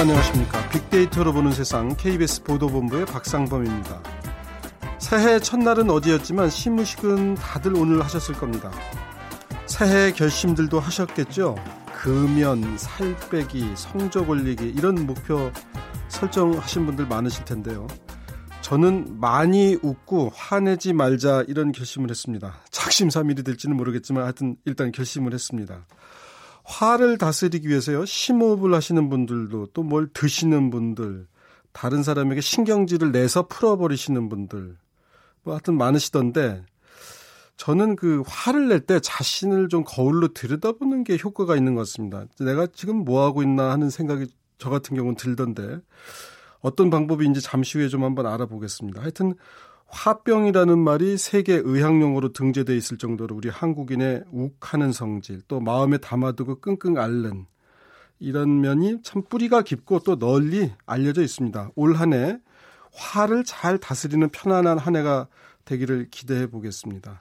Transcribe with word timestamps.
안녕하십니까. 0.00 0.66
빅데이터로 0.70 1.30
보는 1.34 1.52
세상 1.52 1.94
KBS 1.94 2.42
보도본부의 2.44 3.04
박상범입니다. 3.04 4.02
새해 4.98 5.38
첫날은 5.38 5.90
어디였지만 5.90 6.48
시무식은 6.48 7.34
다들 7.34 7.76
오늘 7.76 8.02
하셨을 8.02 8.34
겁니다. 8.34 8.70
새해 9.66 10.10
결심들도 10.10 10.80
하셨겠죠? 10.80 11.54
금연, 11.92 12.78
살 12.78 13.14
빼기, 13.30 13.72
성적 13.76 14.30
올리기 14.30 14.70
이런 14.70 15.06
목표 15.06 15.52
설정하신 16.08 16.86
분들 16.86 17.04
많으실 17.06 17.44
텐데요. 17.44 17.86
저는 18.62 19.20
많이 19.20 19.76
웃고 19.82 20.32
화내지 20.34 20.94
말자 20.94 21.44
이런 21.46 21.72
결심을 21.72 22.08
했습니다. 22.08 22.54
작심삼일이 22.70 23.42
될지는 23.42 23.76
모르겠지만 23.76 24.22
하여튼 24.22 24.56
일단 24.64 24.92
결심을 24.92 25.34
했습니다. 25.34 25.84
화를 26.70 27.18
다스리기 27.18 27.68
위해서요. 27.68 28.04
심호흡을 28.06 28.72
하시는 28.72 29.08
분들도 29.10 29.68
또 29.74 29.82
뭘 29.82 30.08
드시는 30.12 30.70
분들, 30.70 31.26
다른 31.72 32.02
사람에게 32.04 32.40
신경질을 32.40 33.10
내서 33.12 33.46
풀어버리시는 33.48 34.28
분들, 34.28 34.76
뭐 35.42 35.54
하여튼 35.54 35.76
많으시던데 35.76 36.64
저는 37.56 37.96
그 37.96 38.22
화를 38.26 38.68
낼 38.68 38.80
때 38.86 39.00
자신을 39.00 39.68
좀 39.68 39.84
거울로 39.84 40.28
들여다보는 40.28 41.04
게 41.04 41.18
효과가 41.22 41.56
있는 41.56 41.74
것 41.74 41.82
같습니다. 41.82 42.24
내가 42.38 42.66
지금 42.68 43.04
뭐 43.04 43.24
하고 43.24 43.42
있나 43.42 43.70
하는 43.70 43.90
생각이 43.90 44.26
저 44.58 44.70
같은 44.70 44.96
경우는 44.96 45.16
들던데 45.16 45.80
어떤 46.60 46.88
방법인지 46.90 47.40
잠시 47.40 47.78
후에 47.78 47.88
좀 47.88 48.04
한번 48.04 48.26
알아보겠습니다. 48.26 49.02
하여튼 49.02 49.34
화병이라는 49.90 50.78
말이 50.78 51.18
세계 51.18 51.54
의학용어로 51.54 52.32
등재돼 52.32 52.76
있을 52.76 52.96
정도로 52.96 53.36
우리 53.36 53.48
한국인의 53.48 54.24
욱하는 54.30 54.92
성질, 54.92 55.42
또 55.48 55.60
마음에 55.60 55.98
담아두고 55.98 56.60
끙끙 56.60 56.96
앓는 56.98 57.46
이런 58.20 58.60
면이 58.60 59.02
참 59.02 59.22
뿌리가 59.22 59.62
깊고 59.62 60.00
또 60.00 60.18
널리 60.18 60.70
알려져 60.86 61.22
있습니다. 61.22 61.70
올 61.74 61.96
한 61.96 62.12
해 62.12 62.38
화를 62.92 63.44
잘 63.44 63.78
다스리는 63.78 64.28
편안한 64.30 64.78
한 64.78 64.96
해가 64.96 65.28
되기를 65.64 66.08
기대해 66.10 66.46
보겠습니다. 66.48 67.20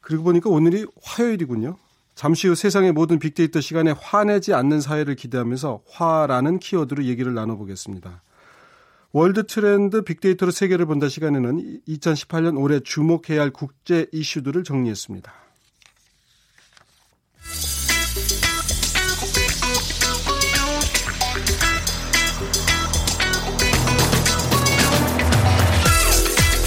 그리고 0.00 0.24
보니까 0.24 0.50
오늘이 0.50 0.86
화요일이군요. 1.02 1.76
잠시 2.14 2.46
후 2.46 2.54
세상의 2.54 2.92
모든 2.92 3.18
빅데이터 3.18 3.60
시간에 3.60 3.90
화내지 3.90 4.54
않는 4.54 4.80
사회를 4.80 5.16
기대하면서 5.16 5.82
화라는 5.90 6.60
키워드로 6.60 7.04
얘기를 7.04 7.34
나눠보겠습니다. 7.34 8.22
World 9.16 9.46
Trend 9.46 10.02
빅데이터로 10.02 10.50
세계를 10.50 10.86
본다 10.86 11.08
시간에는 11.08 11.82
2018년 11.86 12.60
올해 12.60 12.80
주목해야 12.80 13.42
할 13.42 13.50
국제 13.50 14.06
이슈들을 14.10 14.64
정리했습니다. 14.64 15.32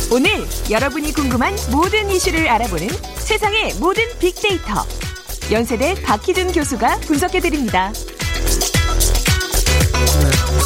오늘 0.09 0.29
여러분이 0.71 1.11
궁금한 1.11 1.53
모든 1.69 2.09
이슈를 2.09 2.47
알아보는 2.47 2.87
세상의 3.17 3.73
모든 3.81 4.03
빅데이터. 4.21 4.85
연세대 5.51 6.01
박희준 6.01 6.53
교수가 6.53 7.01
분석해드립니다. 7.01 7.91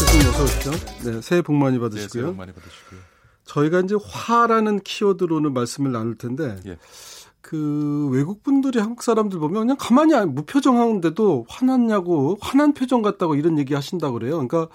교수님 0.02 0.28
어서 0.30 0.44
오십시오. 0.44 0.72
네, 1.12 1.22
새해 1.22 1.42
복 1.44 1.54
많이 1.54 1.78
받으시고요. 1.78 2.24
네, 2.24 2.32
복 2.32 2.36
많이 2.36 2.52
받으시고요. 2.52 3.00
저희가 3.46 3.82
이제 3.82 3.96
화라는 4.04 4.80
키워드로 4.80 5.36
오늘 5.36 5.52
말씀을 5.52 5.92
나눌 5.92 6.18
텐데 6.18 6.60
예. 6.66 6.80
그 7.42 8.10
외국 8.12 8.42
분들이 8.42 8.80
한국 8.80 9.04
사람들 9.04 9.38
보면 9.38 9.62
그냥 9.62 9.78
가만히 9.80 10.14
무표정하는데도 10.26 11.46
화났냐고 11.48 12.38
화난 12.42 12.74
표정 12.74 13.04
같다고 13.04 13.36
이런 13.36 13.60
얘기 13.60 13.76
하신다고 13.76 14.14
그래요. 14.14 14.46
그러니까 14.48 14.70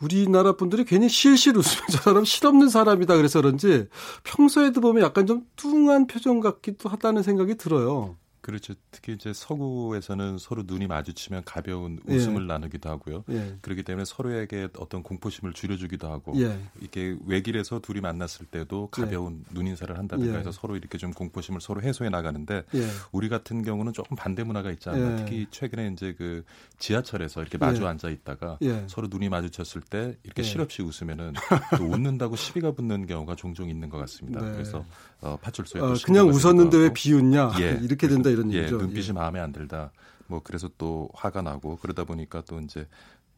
우리나라 0.00 0.56
분들이 0.56 0.84
괜히 0.84 1.08
실실 1.08 1.56
웃으면 1.56 1.84
저 1.92 1.98
사람 1.98 2.24
실없는 2.24 2.68
사람이다 2.68 3.16
그래서 3.16 3.40
그런지 3.40 3.86
평소에도 4.24 4.80
보면 4.80 5.04
약간 5.04 5.26
좀 5.26 5.42
뚱한 5.54 6.08
표정 6.08 6.40
같기도 6.40 6.88
하다는 6.88 7.22
생각이 7.22 7.56
들어요. 7.56 8.16
그렇죠. 8.44 8.74
특히 8.90 9.14
이제 9.14 9.32
서구에서는 9.32 10.36
서로 10.36 10.64
눈이 10.66 10.86
마주치면 10.86 11.44
가벼운 11.46 11.98
예. 12.10 12.14
웃음을 12.14 12.42
예. 12.42 12.46
나누기도 12.46 12.90
하고요. 12.90 13.24
예. 13.30 13.56
그렇기 13.62 13.84
때문에 13.84 14.04
서로에게 14.04 14.68
어떤 14.76 15.02
공포심을 15.02 15.54
줄여주기도 15.54 16.08
하고 16.10 16.34
예. 16.36 16.60
이게 16.82 17.16
외길에서 17.24 17.80
둘이 17.80 18.02
만났을 18.02 18.44
때도 18.44 18.90
예. 18.98 19.00
가벼운 19.00 19.46
눈인사를 19.50 19.96
한다든가 19.96 20.34
예. 20.34 20.38
해서 20.40 20.52
서로 20.52 20.76
이렇게 20.76 20.98
좀 20.98 21.10
공포심을 21.12 21.62
서로 21.62 21.80
해소해 21.80 22.10
나가는데 22.10 22.64
우리 23.12 23.30
같은 23.30 23.62
경우는 23.62 23.94
조금 23.94 24.14
반대 24.14 24.44
문화가 24.44 24.70
있지 24.72 24.90
않나. 24.90 25.16
특히 25.16 25.46
최근에 25.50 25.92
이제 25.94 26.14
그 26.18 26.44
지하철에서 26.78 27.40
이렇게 27.40 27.56
마주 27.56 27.86
앉아 27.86 28.10
있다가 28.10 28.58
서로 28.88 29.08
눈이 29.08 29.30
마주쳤을 29.30 29.80
때 29.80 30.18
이렇게 30.22 30.42
실없이 30.42 30.82
웃으면은 30.82 31.32
또 31.78 31.84
웃는다고 31.84 32.36
시비가 32.36 32.72
붙는 32.72 33.06
경우가 33.06 33.36
종종 33.36 33.70
있는 33.70 33.88
것 33.88 33.96
같습니다. 33.96 34.42
네. 34.42 34.52
그래서 34.52 34.84
어, 35.22 35.38
파출소에 35.40 35.80
어, 35.80 35.94
그냥 36.04 36.28
웃었는데 36.28 36.76
왜 36.76 36.92
비웃냐 36.92 37.52
이렇게 37.80 38.06
된다 38.06 38.33
이런 38.34 38.52
예, 38.52 38.58
얘기죠. 38.58 38.78
눈빛이 38.78 39.08
예. 39.08 39.12
마음에 39.12 39.40
안 39.40 39.52
들다. 39.52 39.92
뭐 40.26 40.40
그래서 40.42 40.68
또 40.78 41.08
화가 41.14 41.42
나고 41.42 41.76
그러다 41.76 42.04
보니까 42.04 42.42
또 42.42 42.60
이제 42.60 42.86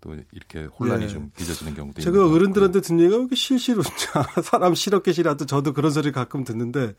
또 0.00 0.14
이렇게 0.32 0.64
혼란이 0.78 1.06
네. 1.06 1.12
좀 1.12 1.30
빚어지는 1.36 1.74
경우도 1.74 2.02
제가 2.02 2.16
있는 2.18 2.32
어른들한테 2.32 2.80
듣는 2.82 3.00
얘기가 3.00 3.16
왜 3.16 3.20
이렇게 3.22 3.34
실실 3.36 3.76
웃냐. 3.76 4.26
사람 4.44 4.74
실없게 4.74 5.12
싫어도 5.12 5.46
저도 5.46 5.72
그런 5.72 5.90
소리 5.90 6.12
가끔 6.12 6.44
듣는데 6.44 6.94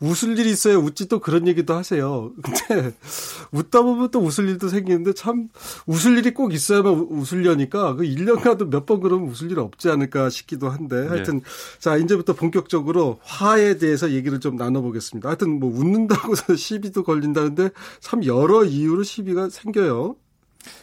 웃을 0.00 0.38
일이 0.38 0.50
있어야 0.50 0.76
웃지 0.76 1.08
또 1.08 1.18
그런 1.18 1.48
얘기도 1.48 1.74
하세요. 1.74 2.30
근데 2.42 2.94
웃다 3.52 3.82
보면 3.82 4.10
또 4.10 4.20
웃을 4.20 4.48
일도 4.48 4.68
생기는데 4.68 5.14
참 5.14 5.48
웃을 5.86 6.18
일이 6.18 6.34
꼭 6.34 6.52
있어야만 6.52 6.92
웃으려니까 7.10 7.94
그 7.94 8.04
1년가도 8.04 8.68
몇 8.70 8.82
번 8.86 9.00
그러면 9.00 9.28
웃을 9.28 9.50
일 9.50 9.58
없지 9.60 9.88
않을까 9.90 10.28
싶기도 10.28 10.68
한데 10.68 11.06
하여튼 11.06 11.38
네. 11.38 11.44
자 11.78 11.96
이제부터 11.96 12.34
본격적으로 12.34 13.20
화에 13.22 13.78
대해서 13.78 14.10
얘기를 14.10 14.40
좀 14.40 14.56
나눠보겠습니다. 14.56 15.28
하여튼 15.28 15.58
뭐 15.60 15.70
웃는다고 15.70 16.32
해서 16.32 16.54
시비도 16.56 17.04
걸린다는데 17.04 17.70
참 18.00 18.24
여러 18.24 18.64
이유로 18.64 19.04
시비가 19.04 19.48
생겨요. 19.48 20.16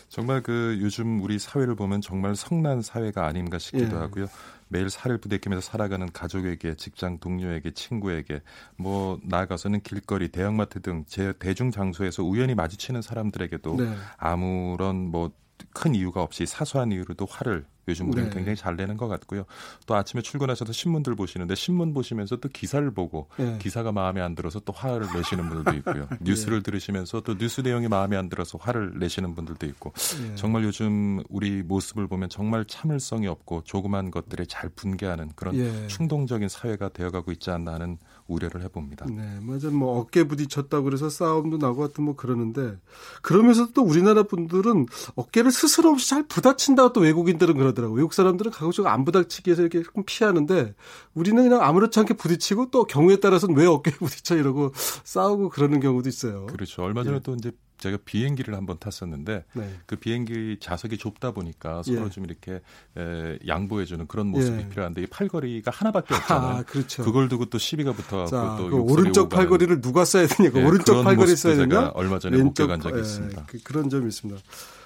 정말 0.09 0.41
그 0.41 0.77
요즘 0.81 1.21
우리 1.21 1.39
사회를 1.39 1.75
보면 1.75 2.01
정말 2.01 2.35
성난 2.35 2.81
사회가 2.81 3.25
아닌가 3.25 3.57
싶기도 3.59 3.95
예. 3.97 3.99
하고요. 4.01 4.27
매일 4.67 4.89
살을 4.89 5.17
부대끼면서 5.17 5.65
살아가는 5.65 6.11
가족에게, 6.11 6.75
직장 6.75 7.17
동료에게, 7.19 7.71
친구에게, 7.71 8.41
뭐 8.77 9.19
나아가서는 9.23 9.81
길거리, 9.81 10.29
대형마트 10.29 10.81
등 10.81 11.05
제 11.07 11.33
대중 11.39 11.71
장소에서 11.71 12.23
우연히 12.23 12.53
마주치는 12.53 13.01
사람들에게도 13.01 13.75
네. 13.77 13.95
아무런 14.17 15.09
뭐 15.09 15.31
큰 15.73 15.95
이유가 15.95 16.21
없이 16.21 16.45
사소한 16.45 16.91
이유로도 16.91 17.25
화를 17.29 17.65
요즘 17.89 18.09
우리는 18.11 18.29
네. 18.29 18.35
굉장히 18.35 18.55
잘 18.55 18.75
내는 18.75 18.97
것 18.97 19.07
같고요. 19.07 19.45
또 19.85 19.95
아침에 19.95 20.21
출근하셔서 20.21 20.71
신문들 20.71 21.15
보시는데 21.15 21.55
신문 21.55 21.93
보시면서 21.93 22.37
또 22.37 22.49
기사를 22.49 22.89
보고 22.91 23.27
네. 23.37 23.57
기사가 23.59 23.91
마음에 23.91 24.21
안 24.21 24.35
들어서 24.35 24.59
또 24.59 24.73
화를 24.73 25.07
내시는 25.13 25.49
분들도 25.49 25.77
있고요. 25.79 26.07
네. 26.11 26.17
뉴스를 26.21 26.63
들으시면서 26.63 27.21
또 27.21 27.37
뉴스 27.37 27.61
내용이 27.61 27.87
마음에 27.87 28.15
안 28.17 28.29
들어서 28.29 28.57
화를 28.59 28.99
내시는 28.99 29.35
분들도 29.35 29.65
있고 29.67 29.93
네. 30.21 30.35
정말 30.35 30.63
요즘 30.63 31.21
우리 31.29 31.63
모습을 31.63 32.07
보면 32.07 32.29
정말 32.29 32.65
참을성이 32.65 33.27
없고 33.27 33.63
조그만 33.63 34.11
것들에 34.11 34.45
잘 34.45 34.69
분개하는 34.69 35.31
그런 35.35 35.55
예. 35.55 35.87
충동적인 35.87 36.49
사회가 36.49 36.89
되어가고 36.89 37.31
있지 37.31 37.51
않나 37.51 37.73
하는 37.73 37.97
우려를 38.29 38.61
해봅니다. 38.63 39.05
네, 39.09 39.39
맞아. 39.41 39.69
뭐 39.69 39.99
어깨 39.99 40.23
부딪혔다 40.23 40.81
그래서 40.81 41.09
싸움도 41.09 41.57
나고 41.57 41.81
하여튼 41.81 42.05
뭐 42.05 42.15
그러는데 42.15 42.77
그러면서 43.21 43.69
또 43.73 43.81
우리나라 43.81 44.23
분들은 44.23 44.85
어깨를 45.15 45.51
스스럼 45.51 45.93
없이 45.93 46.09
잘 46.09 46.23
부딪힌다고 46.27 46.93
또 46.93 47.01
외국인들은 47.01 47.55
그러더라고요. 47.57 47.78
외국 47.87 48.13
사람들은 48.13 48.51
가급적 48.51 48.87
안 48.87 49.05
부딪히기 49.05 49.49
위해서 49.49 49.61
이렇게 49.61 49.83
피하는데 50.05 50.73
우리는 51.13 51.41
그냥 51.43 51.61
아무렇지 51.63 51.99
않게 51.99 52.15
부딪히고 52.15 52.71
또 52.71 52.83
경우에 52.85 53.17
따라서는 53.17 53.55
왜 53.55 53.65
어깨에 53.65 53.93
부딪혀 53.99 54.35
이러고 54.37 54.73
싸우고 55.03 55.49
그러는 55.49 55.79
경우도 55.79 56.09
있어요. 56.09 56.45
그렇죠. 56.47 56.83
얼마 56.83 57.03
전에 57.03 57.17
예. 57.17 57.19
또 57.21 57.35
이제 57.35 57.51
제가 57.79 57.97
비행기를 58.03 58.55
한번 58.55 58.77
탔었는데 58.77 59.45
네. 59.53 59.75
그 59.85 59.95
비행기 59.95 60.57
좌석이 60.59 60.97
좁다 60.97 61.31
보니까 61.31 61.81
서로 61.83 62.05
예. 62.05 62.09
좀 62.09 62.25
이렇게 62.25 62.61
에, 62.97 63.39
양보해주는 63.47 64.05
그런 64.07 64.27
모습이 64.27 64.57
예. 64.57 64.69
필요한데 64.69 65.03
이 65.03 65.07
팔걸이가 65.07 65.71
하나밖에 65.71 66.13
없잖아요. 66.13 66.57
아, 66.57 66.63
그렇죠. 66.63 67.03
그걸 67.03 67.29
두고 67.29 67.45
또 67.45 67.57
시비가 67.57 67.93
붙어갖고 67.93 68.57
또 68.57 68.69
그 68.69 68.75
오른쪽 68.77 69.29
팔걸이를 69.29 69.79
누가 69.81 70.03
써야 70.03 70.27
되냐고 70.27 70.59
예, 70.59 70.65
오른쪽 70.65 71.03
팔걸이 71.03 71.35
써야 71.37 71.55
되냐? 71.55 71.91
얼마 71.95 72.19
전에 72.19 72.35
왼쪽, 72.35 72.63
목격한 72.63 72.81
적이 72.81 72.97
예, 72.97 73.01
있습니다. 73.01 73.45
그, 73.47 73.73
런 73.73 73.89
점이 73.89 74.07
있습니다. 74.09 74.41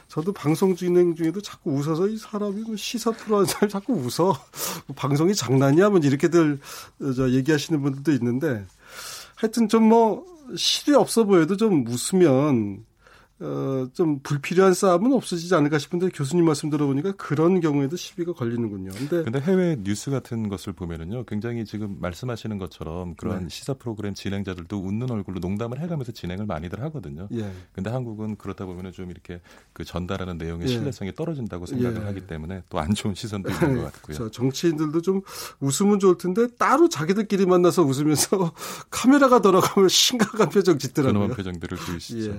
저도 0.08 0.32
방송 0.32 0.76
진행 0.76 1.16
중에도 1.16 1.42
자꾸 1.42 1.72
웃어서 1.72 2.08
이 2.08 2.18
사람이 2.18 2.62
뭐 2.62 2.76
시사 2.76 3.12
프로하는 3.12 3.48
사람이 3.48 3.72
자꾸 3.72 3.94
웃어. 3.94 4.26
뭐 4.88 4.96
방송이 4.96 5.34
장난이야? 5.34 5.90
뭐 5.90 6.00
이렇게들 6.00 6.60
저 7.16 7.30
얘기하시는 7.32 7.82
분들도 7.82 8.12
있는데 8.14 8.66
하여튼 9.36 9.68
좀 9.68 9.84
뭐 9.84 10.34
실이 10.56 10.96
없어 10.96 11.24
보여도 11.24 11.58
좀 11.58 11.86
웃으면 11.88 12.86
어, 13.44 13.88
좀 13.94 14.20
불필요한 14.20 14.74
싸움은 14.74 15.12
없어지지 15.14 15.54
않을까 15.56 15.78
싶은데 15.78 16.10
교수님 16.10 16.46
말씀 16.46 16.70
들어보니까 16.70 17.14
그런 17.14 17.60
경우에도 17.60 17.98
시비가 17.98 18.34
걸리는군요. 18.34 18.92
근데, 18.92 19.24
근데 19.24 19.40
해외 19.40 19.76
뉴스 19.84 20.12
같은 20.12 20.48
것을 20.48 20.74
보면은요, 20.74 21.26
굉장히 21.26 21.66
지금 21.66 21.98
말씀하시는 22.00 22.58
것처럼 22.58 23.16
그런 23.16 23.44
네. 23.44 23.50
시사 23.50 23.74
프로그램 23.74 24.14
진행자들도 24.14 24.78
웃는 24.78 25.10
얼굴로 25.12 25.40
농담을 25.40 25.80
해가면서 25.80 26.12
진행을 26.14 26.46
많이들 26.46 26.82
하거든요. 26.84 27.28
예. 27.34 27.52
근데 27.74 27.90
한국은 27.90 28.36
그렇다 28.38 28.66
보면은 28.66 28.92
좀 28.92 29.10
이렇게 29.12 29.42
그 29.74 29.84
전달하는 29.84 30.38
내용의 30.38 30.68
예. 30.68 30.72
신뢰성이 30.72 31.14
떨어진다고 31.14 31.66
생각을 31.66 32.02
예. 32.02 32.06
하기 32.06 32.28
때문에 32.28 32.64
또 32.70 32.84
안 32.84 32.94
좋은 32.94 33.16
시선도 33.16 33.50
있는 33.50 33.78
것 33.82 33.94
같고요. 33.94 34.30
정치인들도 34.30 35.02
좀 35.02 35.22
웃으면 35.62 36.00
좋을 36.00 36.18
텐데 36.18 36.48
따로 36.58 36.90
자기들끼리 36.90 37.46
만나서 37.46 37.84
웃으면서 37.84 38.54
카메라가 38.92 39.42
돌아가면 39.42 39.88
심각한 39.90 40.50
표정 40.50 40.78
짓더라고요. 40.78 41.20
그런 41.24 41.36
표정들을 41.36 41.78
보이시죠. 41.78 42.32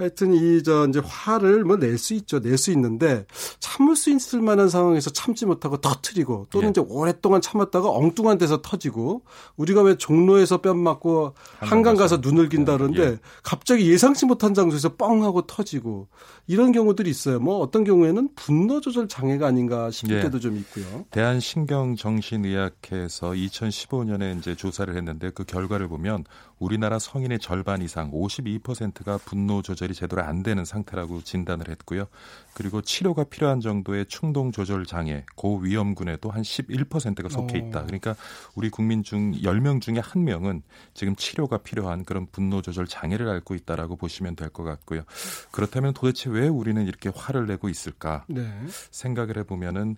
예. 0.00 0.04
하여튼 0.04 0.32
이 0.34 0.62
저 0.62 0.86
이제 0.88 1.00
화를 1.04 1.64
뭐 1.64 1.76
낼 1.76 1.98
수 1.98 2.14
있죠. 2.14 2.38
낼 2.40 2.56
수 2.58 2.70
있는데 2.72 3.26
참을 3.60 3.96
수 3.96 4.10
있을 4.10 4.40
만한 4.40 4.68
상황에서 4.68 5.10
참지 5.10 5.46
못하고 5.46 5.76
터트리고 5.78 6.46
또는 6.50 6.68
예. 6.68 6.70
이제 6.70 6.80
오랫동안 6.80 7.40
참았다가 7.40 7.90
엉뚱한 7.90 8.38
데서 8.38 8.62
터지고 8.62 9.22
우리가 9.56 9.82
왜 9.82 9.96
종로에서 9.96 10.58
뺨 10.58 10.78
맞고 10.78 11.34
한강 11.58 11.96
가서 11.96 12.18
눈을 12.18 12.48
긴다 12.48 12.76
그러는데 12.76 13.02
예. 13.02 13.18
갑자기 13.42 13.90
예상치 13.90 14.26
못한 14.26 14.54
장소에서 14.54 14.96
뻥 14.96 15.22
하고 15.22 15.42
터지고 15.42 16.08
이런 16.46 16.72
경우들이 16.72 17.08
있어요. 17.10 17.40
뭐 17.40 17.58
어떤 17.58 17.84
경우에는 17.84 18.30
분노 18.34 18.80
조절 18.80 19.08
장애가 19.08 19.46
아닌가 19.46 19.90
싶을 19.90 20.18
예. 20.18 20.22
때도 20.22 20.40
좀 20.40 20.56
있고요. 20.58 21.04
대한신경정신의학회에서 21.10 23.30
2015년에 23.30 24.38
이제 24.38 24.54
조사를 24.54 24.94
했는데 24.96 25.30
그 25.30 25.44
결과를 25.44 25.88
보면 25.88 26.24
우리나라 26.58 26.98
성인의 26.98 27.38
절반 27.40 27.82
이상 27.82 28.10
52%가 28.12 29.18
분노 29.18 29.60
조절 29.62 29.83
이 29.90 29.94
제대로 29.94 30.22
안 30.22 30.42
되는 30.42 30.64
상태라고 30.64 31.22
진단을 31.22 31.68
했고요. 31.68 32.06
그리고 32.54 32.80
치료가 32.80 33.24
필요한 33.24 33.60
정도의 33.60 34.06
충동 34.06 34.52
조절 34.52 34.86
장애, 34.86 35.24
고위험군에도 35.34 36.30
한 36.30 36.42
11%가 36.42 37.28
속해 37.28 37.58
있다. 37.58 37.80
어. 37.80 37.86
그러니까 37.86 38.14
우리 38.54 38.70
국민 38.70 39.02
중 39.02 39.32
10명 39.32 39.80
중에 39.80 39.98
한 39.98 40.24
명은 40.24 40.62
지금 40.94 41.16
치료가 41.16 41.58
필요한 41.58 42.04
그런 42.04 42.26
분노 42.30 42.62
조절 42.62 42.86
장애를 42.86 43.28
앓고 43.28 43.54
있다라고 43.56 43.96
보시면 43.96 44.36
될 44.36 44.54
것 44.54 44.62
같고요. 44.62 45.02
그렇다면 45.50 45.94
도대체 45.94 46.30
왜 46.30 46.46
우리는 46.46 46.86
이렇게 46.86 47.10
화를 47.14 47.46
내고 47.46 47.68
있을까? 47.68 48.24
네. 48.28 48.48
생각을 48.92 49.36
해 49.38 49.42
보면은 49.42 49.96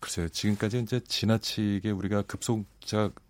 글쎄요. 0.00 0.28
지금까지 0.30 0.80
이제 0.80 1.00
지나치게 1.06 1.90
우리가 1.90 2.22
급속 2.22 2.64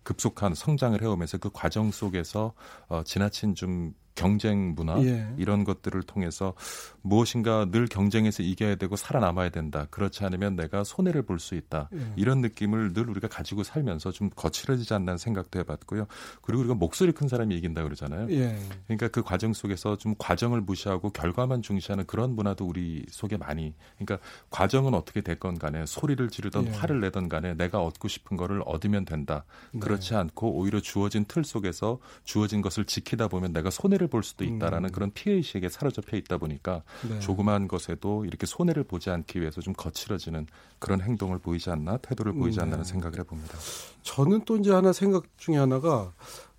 급속한 0.03 0.55
성장을 0.55 1.01
해오면서 1.01 1.37
그 1.37 1.49
과정 1.51 1.91
속에서 1.91 2.53
어, 2.87 3.03
지나친 3.03 3.55
좀 3.55 3.93
경쟁 4.19 4.75
문화 4.75 5.01
예. 5.03 5.27
이런 5.37 5.63
것들을 5.63 6.03
통해서 6.03 6.53
무엇인가 7.01 7.65
늘 7.71 7.87
경쟁에서 7.87 8.43
이겨야 8.43 8.75
되고 8.75 8.95
살아남아야 8.95 9.49
된다. 9.49 9.87
그렇지 9.89 10.23
않으면 10.25 10.55
내가 10.55 10.83
손해를 10.83 11.23
볼 11.23 11.39
수 11.39 11.55
있다. 11.55 11.89
예. 11.93 11.99
이런 12.17 12.41
느낌을 12.41 12.91
늘 12.93 13.09
우리가 13.09 13.29
가지고 13.29 13.63
살면서 13.63 14.11
좀 14.11 14.29
거칠어지지 14.35 14.93
않는 14.93 15.17
생각도 15.17 15.57
해봤고요. 15.59 16.05
그리고 16.41 16.59
우리가 16.59 16.75
목소리 16.75 17.13
큰 17.13 17.29
사람이 17.29 17.55
이긴다 17.55 17.81
그러잖아요. 17.83 18.27
예. 18.31 18.59
그러니까 18.87 19.07
그 19.07 19.23
과정 19.23 19.53
속에서 19.53 19.97
좀 19.97 20.15
과정을 20.17 20.59
무시하고 20.59 21.11
결과만 21.11 21.61
중시하는 21.61 22.05
그런 22.05 22.35
문화도 22.35 22.65
우리 22.65 23.05
속에 23.09 23.37
많이. 23.37 23.73
그러니까 23.97 24.19
과정은 24.49 24.93
어떻게 24.93 25.21
됐건 25.21 25.59
간에 25.59 25.85
소리를 25.85 26.27
지르던 26.29 26.67
예. 26.67 26.71
화를 26.71 26.99
내던 26.99 27.29
간에 27.29 27.53
내가 27.53 27.81
얻고 27.81 28.09
싶은 28.09 28.35
거를 28.35 28.61
얻으면 28.65 29.05
된다. 29.05 29.45
네. 29.71 29.79
그렇지 29.79 30.15
않고 30.15 30.51
오히려 30.57 30.81
주어진 30.81 31.23
틀 31.25 31.45
속에서 31.45 31.99
주어진 32.25 32.61
것을 32.61 32.83
지키다 32.83 33.29
보면 33.29 33.53
내가 33.53 33.69
손해를 33.69 34.08
볼 34.09 34.23
수도 34.23 34.43
있다라는 34.43 34.89
음. 34.89 34.91
그런 34.91 35.11
피해의식에 35.11 35.69
사로잡혀 35.69 36.17
있다 36.17 36.37
보니까 36.37 36.83
네. 37.07 37.19
조그마한 37.19 37.67
것에도 37.67 38.25
이렇게 38.25 38.45
손해를 38.45 38.83
보지 38.83 39.09
않기 39.09 39.39
위해서 39.39 39.61
좀 39.61 39.73
거칠어지는 39.73 40.47
그런 40.79 41.01
행동을 41.01 41.39
보이지 41.39 41.69
않나 41.69 41.97
태도를 41.97 42.33
보이지 42.33 42.57
음, 42.57 42.61
네. 42.61 42.63
않나는 42.67 42.83
생각을 42.83 43.19
해봅니다. 43.19 43.57
저는 44.01 44.41
또 44.45 44.57
이제 44.57 44.71
하나 44.71 44.91
생각 44.91 45.23
중에 45.37 45.57
하나가 45.57 46.11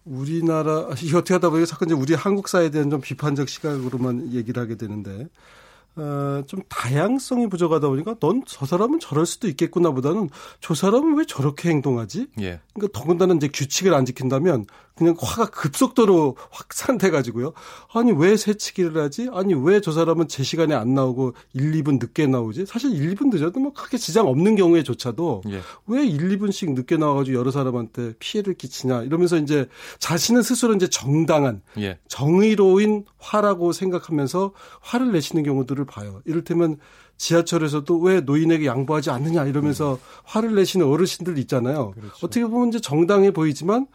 우리나라 0.04 0.88
이 1.02 1.14
어떻게 1.14 1.34
하다 1.34 1.50
보니까 1.50 1.66
자꾸 1.66 1.84
이제 1.84 1.94
우리 1.94 2.14
한국 2.14 2.48
사회에 2.48 2.70
대한 2.70 2.90
좀 2.90 3.00
비판적 3.00 3.48
시각으로만 3.48 4.32
얘기를 4.32 4.62
하게 4.62 4.76
되는데 4.76 5.28
어, 5.96 6.42
좀 6.46 6.60
다양성이 6.68 7.48
부족하다 7.48 7.88
보니까 7.88 8.14
넌 8.20 8.42
저 8.46 8.64
사람은 8.64 9.00
저럴 9.00 9.26
수도 9.26 9.48
있겠구나 9.48 9.90
보다는 9.90 10.30
저 10.60 10.74
사람은 10.74 11.18
왜 11.18 11.24
저렇게 11.26 11.68
행동하지? 11.68 12.28
예. 12.40 12.60
그러니까 12.74 12.98
더군다나 12.98 13.34
이제 13.34 13.48
규칙을 13.48 13.92
안 13.92 14.04
지킨다면 14.04 14.66
그냥 15.00 15.16
화가 15.18 15.46
급속도로 15.50 16.36
확산돼 16.50 17.10
가지고요. 17.10 17.54
아니 17.94 18.12
왜 18.12 18.36
새치기를 18.36 19.02
하지? 19.02 19.28
아니 19.32 19.54
왜 19.54 19.80
저 19.80 19.92
사람은 19.92 20.28
제 20.28 20.42
시간에 20.42 20.74
안 20.74 20.94
나오고 20.94 21.32
1, 21.54 21.72
2분 21.82 21.98
늦게 22.00 22.26
나오지? 22.26 22.66
사실 22.66 22.92
1, 22.94 23.14
2분 23.14 23.32
늦어도 23.32 23.58
뭐 23.60 23.72
크게 23.72 23.96
지장 23.96 24.28
없는 24.28 24.56
경우에조차도 24.56 25.42
예. 25.48 25.60
왜 25.86 26.06
1, 26.06 26.38
2분씩 26.38 26.74
늦게 26.74 26.98
나와 26.98 27.14
가지고 27.14 27.38
여러 27.38 27.50
사람한테 27.50 28.12
피해를 28.18 28.52
끼치냐 28.54 29.04
이러면서 29.04 29.38
이제 29.38 29.66
자신은 30.00 30.42
스스로 30.42 30.74
이제 30.74 30.86
정당한 30.86 31.62
예. 31.78 31.98
정의로운 32.08 33.04
화라고 33.18 33.72
생각하면서 33.72 34.52
화를 34.80 35.12
내시는 35.12 35.42
경우들을 35.44 35.86
봐요. 35.86 36.20
이를테면 36.26 36.76
지하철에서도 37.16 37.98
왜 38.00 38.20
노인에게 38.20 38.64
양보하지 38.66 39.10
않느냐 39.10 39.44
이러면서 39.44 39.92
음. 39.94 39.98
화를 40.24 40.54
내시는 40.54 40.86
어르신들 40.86 41.36
있잖아요. 41.38 41.90
그렇죠. 41.90 42.14
어떻게 42.22 42.46
보면 42.46 42.68
이제 42.68 42.80
정당해 42.80 43.30
보이지만 43.30 43.86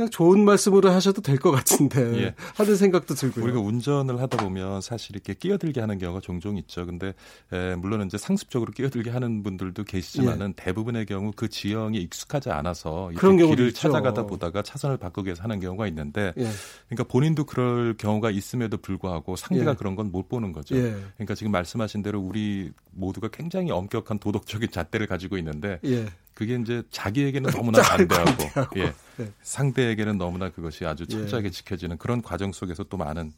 그냥 0.00 0.08
좋은 0.10 0.44
말씀으로 0.46 0.90
하셔도 0.90 1.20
될 1.20 1.36
것 1.40 1.50
같은데 1.50 2.22
예. 2.22 2.34
하는 2.56 2.76
생각도 2.76 3.14
들고요. 3.14 3.44
우리가 3.44 3.60
운전을 3.60 4.20
하다 4.20 4.38
보면 4.38 4.80
사실 4.80 5.14
이렇게 5.14 5.34
끼어들게 5.34 5.80
하는 5.80 5.98
경우가 5.98 6.20
종종 6.20 6.56
있죠. 6.56 6.86
근데 6.86 7.12
에, 7.52 7.74
물론 7.76 8.06
이제 8.06 8.16
상습적으로 8.18 8.72
끼어들게 8.72 9.10
하는 9.10 9.42
분들도 9.42 9.84
계시지만은 9.84 10.48
예. 10.50 10.52
대부분의 10.64 11.04
경우 11.06 11.32
그 11.36 11.48
지형이 11.48 11.98
익숙하지 11.98 12.50
않아서 12.50 13.10
그런 13.16 13.36
길을 13.36 13.68
있죠. 13.68 13.80
찾아가다 13.80 14.26
보다가 14.26 14.62
차선을 14.62 14.96
바꾸기 14.96 15.26
위해서 15.28 15.42
하는 15.42 15.60
경우가 15.60 15.86
있는데 15.88 16.32
예. 16.38 16.48
그러니까 16.88 17.04
본인도 17.04 17.44
그럴 17.44 17.94
경우가 17.98 18.30
있음에도 18.30 18.78
불구하고 18.78 19.36
상대가 19.36 19.72
예. 19.72 19.74
그런 19.74 19.94
건 19.96 20.10
못 20.10 20.28
보는 20.28 20.52
거죠. 20.52 20.74
예. 20.76 20.96
그러니까 21.14 21.34
지금 21.36 21.52
말씀하신 21.52 22.02
대로 22.02 22.20
우리 22.20 22.70
모두가 22.90 23.28
굉장히 23.28 23.70
엄격한 23.70 24.18
도덕적인 24.18 24.70
잣대를 24.70 25.06
가지고 25.06 25.38
있는데 25.38 25.78
예. 25.84 26.06
그게 26.34 26.56
이제 26.56 26.82
자기에게는 26.90 27.50
너무나 27.56 27.82
반대하고 27.82 28.80
예. 28.80 28.92
네. 29.16 29.32
상대에게는 29.42 30.18
너무나 30.18 30.50
그것이 30.50 30.86
아주 30.86 31.06
철저하게 31.06 31.48
예. 31.48 31.50
지켜지는 31.50 31.98
그런 31.98 32.22
과정 32.22 32.52
속에서 32.52 32.84
또 32.84 32.96
많은 32.96 33.32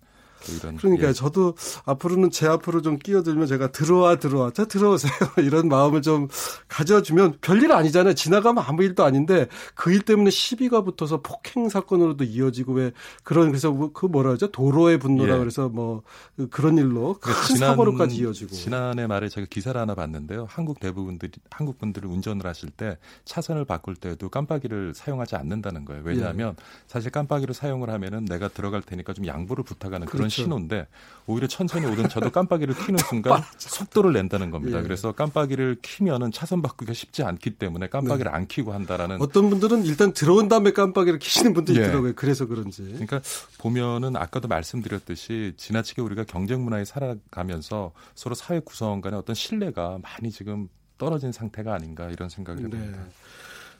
이런 0.49 0.77
그러니까 0.77 1.09
예. 1.09 1.13
저도 1.13 1.55
앞으로는 1.85 2.31
제 2.31 2.47
앞으로 2.49 2.83
좀 2.83 2.99
끼어들면 2.99 3.47
제가 3.47 3.71
들어와 3.73 4.17
들어와. 4.17 4.51
자 4.51 4.65
들어오세요. 4.65 5.13
이런 5.39 5.69
마음을 5.69 6.03
좀 6.03 6.29
가져주면 6.69 7.39
별일 7.41 7.71
아니잖아요. 7.73 8.15
지나가면 8.15 8.65
아무 8.67 8.83
일도 8.83 9.05
아닌데 9.05 9.47
그 9.75 9.93
일 9.93 10.01
때문에 10.01 10.31
시비가 10.31 10.83
붙어서 10.83 11.21
폭행 11.21 11.69
사건으로도 11.69 12.25
이어지고 12.25 12.73
왜 12.73 12.93
그런 13.23 13.49
그래서 13.49 13.71
뭐그 13.71 14.07
뭐라 14.07 14.33
하죠? 14.33 14.51
도로의 14.51 14.99
분노라 14.99 15.35
예. 15.35 15.39
그래서 15.39 15.69
뭐그 15.69 16.49
그런 16.51 16.79
일로 16.79 17.19
큰 17.21 17.33
지난, 17.47 17.71
사고로까지 17.71 18.17
이어지고. 18.17 18.53
지난해 18.53 19.07
말에 19.07 19.29
제가 19.29 19.47
기사를 19.51 19.79
하나 19.79 19.95
봤는데요. 19.95 20.47
한국 20.49 20.81
대부분들이 20.81 21.33
한국 21.51 21.79
분들이 21.79 22.07
운전을 22.07 22.47
하실 22.47 22.71
때 22.71 22.97
차선을 23.27 23.65
바꿀 23.67 23.97
때도 23.97 24.31
깜빡이를 24.31 24.95
사용하지 24.95 25.37
않는다는 25.37 25.85
거예요. 25.85 26.03
왜냐하면 26.05 26.57
예. 26.59 26.65
사실 26.87 27.11
깜빡이를 27.11 27.55
사용을 27.55 27.91
하면은 27.91 28.25
내가 28.25 28.49
들어갈 28.49 28.81
테니까 28.83 29.13
좀 29.13 29.27
양보를 29.27 29.65
부탁하는 29.65 30.07
그런 30.07 30.29
그렇죠. 30.33 30.43
신호인데 30.43 30.87
오히려 31.27 31.47
천천히 31.47 31.87
오던 31.87 32.09
차도 32.09 32.31
깜빡이를 32.33 32.75
켜는 32.75 32.99
순간 32.99 33.43
속도를 33.59 34.13
낸다는 34.13 34.51
겁니다. 34.51 34.79
예. 34.79 34.83
그래서 34.83 35.13
깜빡이를 35.13 35.77
키면은 35.83 36.33
차선 36.33 36.63
바꾸기가 36.63 36.93
쉽지 36.93 37.23
않기 37.23 37.51
때문에 37.51 37.89
깜빡이를 37.89 38.31
네. 38.31 38.37
안 38.37 38.47
키고 38.47 38.73
한다라는 38.73 39.21
어떤 39.21 39.51
분들은 39.51 39.85
일단 39.85 40.13
들어온 40.13 40.49
다음에 40.49 40.73
깜빡이를 40.73 41.19
키시는 41.19 41.55
분들이 41.55 41.79
예. 41.79 41.85
있더라고요. 41.85 42.13
그래서 42.17 42.47
그런지. 42.47 42.83
그러니까 42.83 43.21
보면은 43.59 44.17
아까도 44.17 44.49
말씀드렸듯이 44.49 45.55
지나치게 45.57 46.03
우리가 46.03 46.25
경쟁 46.25 46.65
문화에 46.65 46.85
살아가면서 46.85 47.93
서로 48.15 48.35
사회 48.35 48.61
구성 48.61 49.01
간의 49.01 49.19
어떤 49.19 49.35
신뢰가 49.35 49.99
많이 50.03 50.31
지금 50.31 50.69
떨어진 50.99 51.33
상태가 51.33 51.75
아닌가 51.75 52.09
이런 52.11 52.29
생각이 52.29 52.63
듭니다. 52.63 52.99
네. 52.99 53.09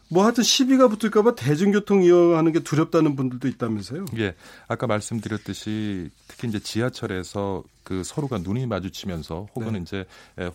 뭐 0.09 0.25
하여튼 0.25 0.45
시비가 0.45 0.89
붙을까봐 0.89 1.35
대중교통 1.35 2.03
이용하는 2.03 2.53
게 2.53 2.61
두렵다는 2.61 3.17
분들도 3.17 3.49
있다면서요? 3.49 4.05
예. 4.19 4.35
아까 4.69 4.87
말씀드렸듯이 4.87 6.11
특히 6.29 6.49
이제 6.49 6.59
지하철에서 6.59 7.65
그 7.83 8.05
서로가 8.05 8.39
눈이 8.39 8.67
마주치면서 8.67 9.49
혹은 9.55 9.73
네. 9.73 9.81
이제 9.81 10.05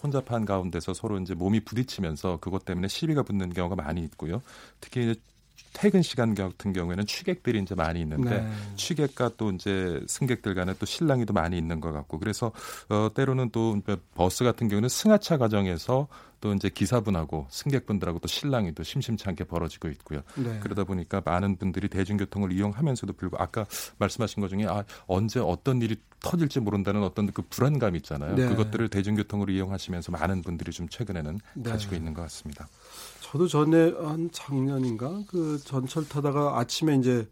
혼잡한 0.04 0.46
가운데서 0.46 0.94
서로 0.94 1.20
이제 1.20 1.34
몸이 1.34 1.62
부딪히면서 1.62 2.38
그것 2.40 2.66
때문에 2.66 2.88
시비가 2.88 3.24
붙는 3.24 3.54
경우가 3.54 3.76
많이 3.76 4.04
있고요. 4.04 4.42
특히 4.80 5.10
이제 5.12 5.20
퇴근 5.74 6.02
시간 6.02 6.34
같은 6.36 6.74
경우에는 6.74 7.06
취객들이 7.06 7.60
이제 7.60 7.76
많이 7.76 8.02
있는데 8.02 8.42
네. 8.42 8.52
취객과 8.76 9.32
또 9.38 9.52
이제 9.52 10.02
승객들 10.08 10.56
간에 10.56 10.74
또 10.80 10.86
실랑이도 10.86 11.34
많이 11.34 11.58
있는 11.58 11.80
것 11.80 11.92
같고 11.92 12.20
그래서 12.20 12.52
어 12.90 13.10
때로는 13.14 13.52
또 13.52 13.80
버스 14.16 14.44
같은 14.44 14.68
경우는 14.68 14.90
승하차 14.90 15.38
과정에서 15.38 16.08
또 16.40 16.54
이제 16.54 16.70
기사분하고 16.70 17.48
승객분들하고 17.50 18.20
또 18.20 18.84
심심치 18.84 19.28
않게 19.28 19.46
벌어지고 19.46 19.88
있고요. 19.90 20.22
네. 20.36 20.60
그러다 20.62 20.84
보니까 20.84 21.22
많은 21.26 21.58
분들이 21.58 21.88
대중교통을 21.88 22.52
이용하면서도 22.52 23.14
불구하고 23.14 23.44
아까 23.44 23.66
말씀하신 23.98 24.42
것 24.42 24.50
중에 24.50 24.66
아 24.68 24.84
언제 25.08 25.40
어떤 25.40 25.82
일이 25.82 25.96
터질지 26.20 26.60
모른다는 26.60 27.04
어떤 27.04 27.32
그 27.32 27.42
불안감 27.44 27.96
있잖아요. 27.96 28.36
네. 28.36 28.48
그것들을 28.48 28.88
대중교통으로 28.90 29.52
이용하시면서 29.52 30.12
많은 30.12 30.42
분들이 30.42 30.72
좀 30.72 30.88
최근에는 30.90 31.40
네. 31.56 31.70
가지고 31.70 31.96
있는 31.96 32.14
것 32.14 32.22
같습니다. 32.24 32.68
저도 33.32 33.48
전에 33.48 33.94
한 34.00 34.30
작년인가 34.32 35.24
그 35.28 35.60
전철 35.64 36.08
타다가 36.08 36.60
아침에 36.60 36.96
이제 36.96 37.28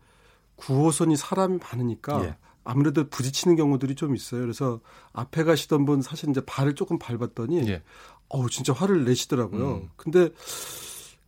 9호선이 0.57 1.15
사람이 1.15 1.59
많으니까 1.59 2.23
예. 2.25 2.37
아무래도 2.63 3.07
부딪히는 3.07 3.55
경우들이 3.55 3.95
좀 3.95 4.15
있어요. 4.15 4.41
그래서 4.41 4.79
앞에 5.13 5.43
가시던 5.43 5.85
분 5.85 6.01
사실 6.01 6.29
이제 6.29 6.41
발을 6.45 6.75
조금 6.75 6.97
밟았더니 6.99 7.69
예. 7.69 7.83
어우 8.29 8.49
진짜 8.49 8.73
화를 8.73 9.05
내시더라고요. 9.05 9.75
음. 9.75 9.89
근데 9.95 10.29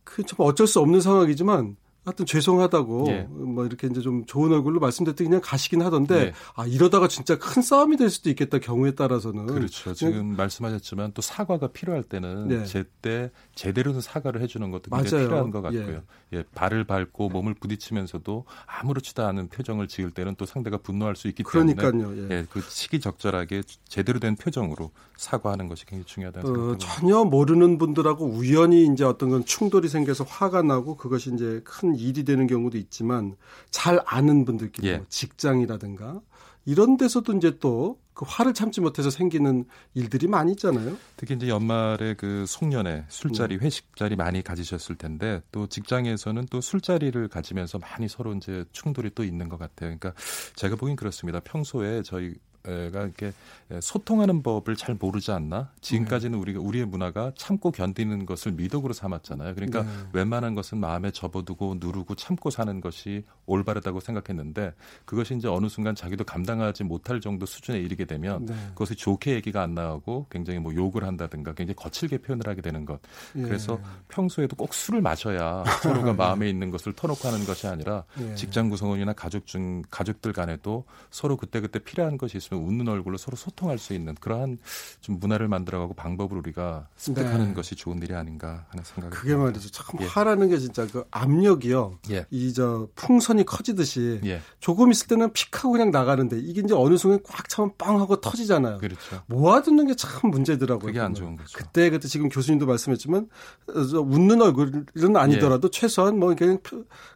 그 0.04 0.22
참 0.24 0.36
어쩔 0.40 0.66
수 0.66 0.80
없는 0.80 1.00
상황이지만 1.00 1.76
하여튼 2.08 2.26
죄송하다고 2.26 3.06
예. 3.08 3.28
뭐 3.30 3.66
이렇게 3.66 3.86
이제 3.86 4.00
좀 4.00 4.24
좋은 4.24 4.50
얼굴로 4.52 4.80
말씀드렸더니 4.80 5.28
그냥 5.28 5.40
가시긴 5.44 5.82
하던데 5.82 6.14
예. 6.18 6.32
아 6.54 6.66
이러다가 6.66 7.06
진짜 7.06 7.38
큰 7.38 7.60
싸움이 7.62 7.96
될 7.96 8.08
수도 8.08 8.30
있겠다 8.30 8.58
경우에 8.58 8.92
따라서는 8.92 9.46
그렇죠. 9.46 9.92
지금 9.92 10.36
말씀하셨지만 10.36 11.12
또 11.12 11.22
사과가 11.22 11.68
필요할 11.68 12.02
때는 12.02 12.48
네. 12.48 12.64
제때 12.64 13.30
제대로 13.54 13.92
된 13.92 14.00
사과를 14.00 14.40
해주는 14.40 14.70
것도 14.70 14.90
굉장히 14.90 15.12
맞아요. 15.12 15.28
필요한 15.28 15.50
것 15.50 15.62
같고요. 15.62 16.02
예. 16.32 16.38
예. 16.38 16.44
발을 16.54 16.84
밟고 16.84 17.28
몸을 17.28 17.54
부딪히면서도 17.54 18.44
아무렇지도 18.66 19.24
않은 19.26 19.48
표정을 19.48 19.88
지을 19.88 20.10
때는 20.10 20.34
또 20.36 20.46
상대가 20.46 20.78
분노할 20.78 21.14
수 21.16 21.28
있기 21.28 21.42
때문에 21.44 21.74
그러니까요. 21.74 22.16
예. 22.30 22.38
예그 22.38 22.62
시기적절하게 22.62 23.62
제대로 23.86 24.18
된 24.18 24.36
표정으로 24.36 24.90
사과하는 25.16 25.68
것이 25.68 25.84
굉장히 25.84 26.06
중요하다는 26.06 26.48
어, 26.48 26.54
생각합니다. 26.54 26.94
전혀 26.94 27.24
모르는 27.24 27.78
분들하고 27.78 28.26
우연히 28.26 28.86
이제 28.86 29.04
어떤 29.04 29.30
건 29.30 29.44
충돌이 29.44 29.88
생겨서 29.88 30.24
화가 30.24 30.62
나고 30.62 30.96
그것이 30.96 31.34
이제 31.34 31.60
큰 31.64 31.97
일이 31.98 32.24
되는 32.24 32.46
경우도 32.46 32.78
있지만 32.78 33.36
잘 33.70 34.00
아는 34.06 34.44
분들끼리 34.44 34.88
예. 34.88 34.96
뭐 34.98 35.06
직장이라든가 35.08 36.20
이런 36.64 36.96
데서도 36.96 37.34
이제 37.34 37.58
또 37.58 37.98
그 38.18 38.24
화를 38.26 38.52
참지 38.52 38.80
못해서 38.80 39.10
생기는 39.10 39.64
일들이 39.94 40.26
많이 40.26 40.50
있잖아요. 40.50 40.96
특히 41.16 41.36
이제 41.36 41.46
연말에 41.46 42.14
그 42.14 42.46
송년회 42.48 43.04
술자리 43.06 43.56
네. 43.56 43.64
회식 43.64 43.94
자리 43.94 44.16
많이 44.16 44.42
가지셨을 44.42 44.96
텐데 44.96 45.40
또 45.52 45.68
직장에서는 45.68 46.46
또 46.50 46.60
술자리를 46.60 47.28
가지면서 47.28 47.78
많이 47.78 48.08
서로 48.08 48.34
이제 48.34 48.64
충돌이 48.72 49.10
또 49.14 49.22
있는 49.22 49.48
것 49.48 49.56
같아요. 49.56 49.96
그러니까 49.96 50.14
제가 50.56 50.74
보기엔 50.74 50.96
그렇습니다. 50.96 51.38
평소에 51.38 52.02
저희 52.02 52.30
가 52.30 52.34
이렇게 52.68 53.32
소통하는 53.80 54.42
법을 54.42 54.76
잘 54.76 54.96
모르지 54.98 55.30
않나? 55.30 55.70
지금까지는 55.80 56.38
우리가 56.38 56.60
우리의 56.60 56.86
문화가 56.86 57.32
참고 57.36 57.70
견디는 57.70 58.26
것을 58.26 58.52
미덕으로 58.52 58.92
삼았잖아요. 58.92 59.54
그러니까 59.54 59.82
네. 59.82 59.88
웬만한 60.12 60.54
것은 60.54 60.78
마음에 60.78 61.10
접어두고 61.10 61.76
누르고 61.78 62.14
참고 62.14 62.50
사는 62.50 62.80
것이 62.80 63.24
올바르다고 63.46 64.00
생각했는데 64.00 64.74
그것이 65.04 65.36
이제 65.36 65.48
어느 65.48 65.68
순간 65.68 65.94
자기도 65.94 66.24
감당하지 66.24 66.84
못할 66.84 67.20
정도 67.20 67.46
수준에 67.46 67.78
이르게 67.78 68.04
되면 68.04 68.46
네. 68.46 68.54
그것이 68.70 68.94
좋게 68.94 69.34
얘기가 69.34 69.62
안 69.62 69.74
나오고 69.74 70.26
굉장히 70.30 70.58
뭐 70.58 70.74
욕을 70.74 71.04
한다든가 71.04 71.52
굉장히 71.54 71.76
거칠게 71.76 72.18
표현을 72.18 72.46
하게 72.46 72.62
되는 72.62 72.84
것. 72.84 73.00
예. 73.36 73.42
그래서 73.42 73.78
평소에도 74.08 74.56
꼭 74.56 74.72
술을 74.72 75.00
마셔야 75.00 75.64
서로가 75.82 76.12
마음에 76.14 76.48
있는 76.48 76.70
것을 76.70 76.92
터놓고 76.92 77.28
하는 77.28 77.44
것이 77.44 77.66
아니라 77.66 78.04
예. 78.20 78.34
직장 78.34 78.68
구성원이나 78.70 79.12
가족 79.12 79.46
중 79.46 79.82
가족들 79.90 80.32
간에도 80.32 80.84
서로 81.10 81.36
그때 81.36 81.60
그때 81.60 81.78
필요한 81.78 82.18
것이 82.18 82.38
있으면 82.38 82.57
웃는 82.58 82.88
얼굴로 82.88 83.18
서로 83.18 83.36
소통할 83.36 83.78
수 83.78 83.92
있는 83.94 84.14
그러한 84.14 84.58
좀 85.00 85.18
문화를 85.20 85.48
만들어가고 85.48 85.94
방법을 85.94 86.38
우리가 86.38 86.88
습득하는 86.96 87.48
네. 87.48 87.54
것이 87.54 87.76
좋은 87.76 88.02
일이 88.02 88.14
아닌가 88.14 88.66
하는 88.70 88.84
생각이 88.84 89.14
그게 89.14 89.30
듭니다. 89.30 89.44
말이죠. 89.50 89.70
참 89.70 89.86
예. 90.00 90.06
화라는 90.06 90.48
게 90.48 90.58
진짜 90.58 90.86
그 90.86 91.04
압력이요. 91.10 91.98
예. 92.10 92.26
이저 92.30 92.88
풍선이 92.94 93.44
커지듯이 93.44 94.20
예. 94.24 94.40
조금 94.60 94.90
있을 94.90 95.06
때는 95.06 95.32
픽하고 95.32 95.72
그냥 95.72 95.90
나가는데 95.90 96.38
이게 96.38 96.62
이제 96.62 96.74
어느 96.74 96.96
순간 96.96 97.20
꽉 97.24 97.48
차면 97.48 97.72
빵 97.76 98.00
하고 98.00 98.20
터지잖아요. 98.20 98.78
그렇죠. 98.78 99.22
모아두는 99.26 99.86
게 99.86 99.94
참 99.98 100.30
문제더라고요. 100.30 100.86
그게 100.86 101.00
안 101.00 101.12
좋은 101.12 101.36
거죠. 101.36 101.50
그때 101.58 101.90
그때 101.90 102.06
지금 102.08 102.28
교수님도 102.28 102.66
말씀했지만 102.66 103.28
웃는 103.66 104.40
얼굴은 104.40 105.16
아니더라도 105.16 105.68
예. 105.68 105.70
최소한 105.70 106.18
뭐 106.18 106.34
그냥 106.34 106.58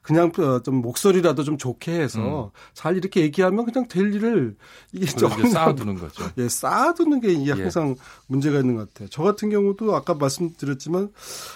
그냥 0.03 0.33
좀 0.65 0.77
목소리라도 0.77 1.45
좀 1.45 1.57
좋게 1.57 1.93
해서 1.93 2.47
음. 2.47 2.51
잘 2.75 2.97
이렇게 2.97 3.21
얘기하면 3.21 3.65
그냥 3.65 3.87
될 3.89 4.13
일을 4.15 4.57
이게 4.93 5.07
좀 5.29 5.51
쌓아두는 5.51 5.95
거죠. 5.97 6.25
예, 6.39 6.49
쌓아두는 6.49 7.21
게 7.21 7.33
이게 7.33 7.51
예. 7.51 7.53
항상 7.53 7.95
문제가 8.27 8.59
있는 8.59 8.77
것 8.77 8.89
같아요. 8.89 9.09
저 9.11 9.23
같은 9.23 9.51
경우도 9.51 9.95
아까 9.95 10.15
말씀드렸지만 10.15 11.11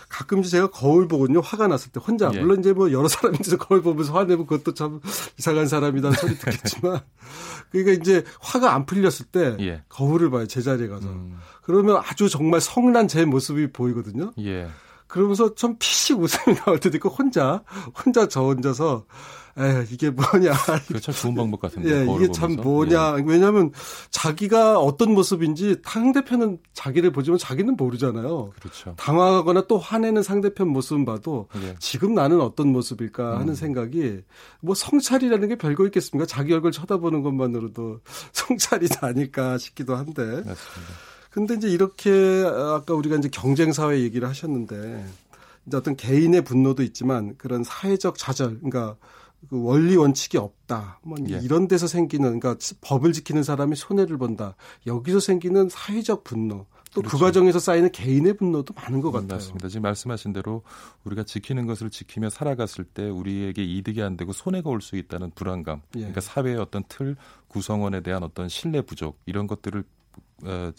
가끔씩 0.08 0.52
제가 0.52 0.70
거울 0.70 1.08
보거든요. 1.08 1.40
화가 1.40 1.66
났을 1.68 1.90
때 1.92 2.00
혼자 2.04 2.30
예. 2.34 2.40
물론 2.40 2.60
이제 2.60 2.72
뭐 2.72 2.92
여러 2.92 3.08
사람들서 3.08 3.56
거울 3.58 3.82
보면서 3.82 4.12
화내면 4.12 4.46
그것도 4.46 4.74
참 4.74 5.00
이상한 5.38 5.66
사람이다는 5.66 6.16
소리 6.16 6.36
듣겠지만 6.36 7.00
그러니까 7.70 7.92
이제 8.00 8.24
화가 8.40 8.74
안 8.74 8.86
풀렸을 8.86 9.26
때 9.26 9.56
예. 9.60 9.82
거울을 9.88 10.30
봐요 10.30 10.46
제자리에 10.46 10.88
가서 10.88 11.08
음. 11.08 11.38
그러면 11.62 12.00
아주 12.04 12.28
정말 12.28 12.60
성난 12.60 13.08
제 13.08 13.24
모습이 13.24 13.72
보이거든요. 13.72 14.32
예. 14.38 14.68
그러면서 15.06 15.54
좀 15.54 15.76
피식 15.78 16.20
웃음이 16.20 16.56
나올 16.56 16.80
때도 16.80 16.96
있고 16.96 17.08
혼자 17.08 17.62
혼자 18.04 18.26
저 18.28 18.42
혼자서 18.42 19.06
에 19.58 19.86
이게 19.90 20.10
뭐냐. 20.10 20.52
그 20.86 21.00
참 21.00 21.14
좋은 21.14 21.34
방법 21.34 21.60
같은데. 21.60 21.90
예, 21.90 22.14
이게 22.14 22.30
참 22.30 22.56
뭐냐. 22.56 23.16
예. 23.18 23.22
왜냐하면 23.26 23.72
자기가 24.10 24.78
어떤 24.78 25.14
모습인지 25.14 25.76
상대편은 25.82 26.58
자기를 26.74 27.10
보지만 27.12 27.38
자기는 27.38 27.74
모르잖아요. 27.76 28.52
그렇죠. 28.60 28.94
당황하거나 28.98 29.66
또 29.66 29.78
화내는 29.78 30.22
상대편 30.22 30.68
모습 30.68 31.04
봐도 31.06 31.48
예. 31.62 31.74
지금 31.78 32.14
나는 32.14 32.40
어떤 32.40 32.68
모습일까 32.68 33.34
하는 33.36 33.50
음. 33.50 33.54
생각이 33.54 34.20
뭐 34.60 34.74
성찰이라는 34.74 35.48
게 35.48 35.56
별거 35.56 35.86
있겠습니까? 35.86 36.26
자기 36.26 36.52
얼굴 36.52 36.70
쳐다보는 36.72 37.22
것만으로도 37.22 38.00
성찰이지 38.32 38.98
아닐까 39.00 39.56
싶기도 39.56 39.96
한데. 39.96 40.22
맞습니다. 40.22 40.56
근데 41.30 41.54
이제 41.54 41.68
이렇게 41.68 42.10
아까 42.46 42.94
우리가 42.94 43.16
이제 43.16 43.28
경쟁 43.30 43.72
사회 43.72 44.00
얘기를 44.00 44.26
하셨는데 44.28 45.06
이제 45.66 45.76
어떤 45.76 45.96
개인의 45.96 46.42
분노도 46.44 46.82
있지만 46.82 47.34
그런 47.36 47.62
사회적 47.64 48.16
좌절, 48.18 48.58
그러니까 48.60 48.96
그 49.48 49.62
원리 49.62 49.96
원칙이 49.96 50.38
없다. 50.38 51.00
뭐 51.02 51.16
예. 51.30 51.38
이런 51.42 51.68
데서 51.68 51.86
생기는 51.86 52.40
그러니까 52.40 52.56
법을 52.80 53.12
지키는 53.12 53.42
사람이 53.42 53.76
손해를 53.76 54.18
본다. 54.18 54.56
여기서 54.86 55.20
생기는 55.20 55.68
사회적 55.68 56.24
분노. 56.24 56.66
또그 56.94 57.08
그렇죠. 57.08 57.24
과정에서 57.24 57.58
쌓이는 57.58 57.92
개인의 57.92 58.38
분노도 58.38 58.72
많은 58.74 59.02
것 59.02 59.12
같아요. 59.12 59.34
맞습니다. 59.34 59.68
지금 59.68 59.82
말씀하신 59.82 60.32
대로 60.32 60.62
우리가 61.04 61.24
지키는 61.24 61.66
것을 61.66 61.90
지키며 61.90 62.30
살아갔을 62.30 62.84
때 62.84 63.08
우리에게 63.10 63.62
이득이 63.62 64.02
안 64.02 64.16
되고 64.16 64.32
손해가 64.32 64.70
올 64.70 64.80
수 64.80 64.96
있다는 64.96 65.30
불안감. 65.34 65.82
예. 65.96 66.00
그러니까 66.00 66.20
사회의 66.22 66.56
어떤 66.56 66.84
틀 66.88 67.16
구성원에 67.48 68.00
대한 68.00 68.22
어떤 68.22 68.48
신뢰 68.48 68.80
부족 68.80 69.18
이런 69.26 69.46
것들을 69.46 69.80
어, 69.80 69.86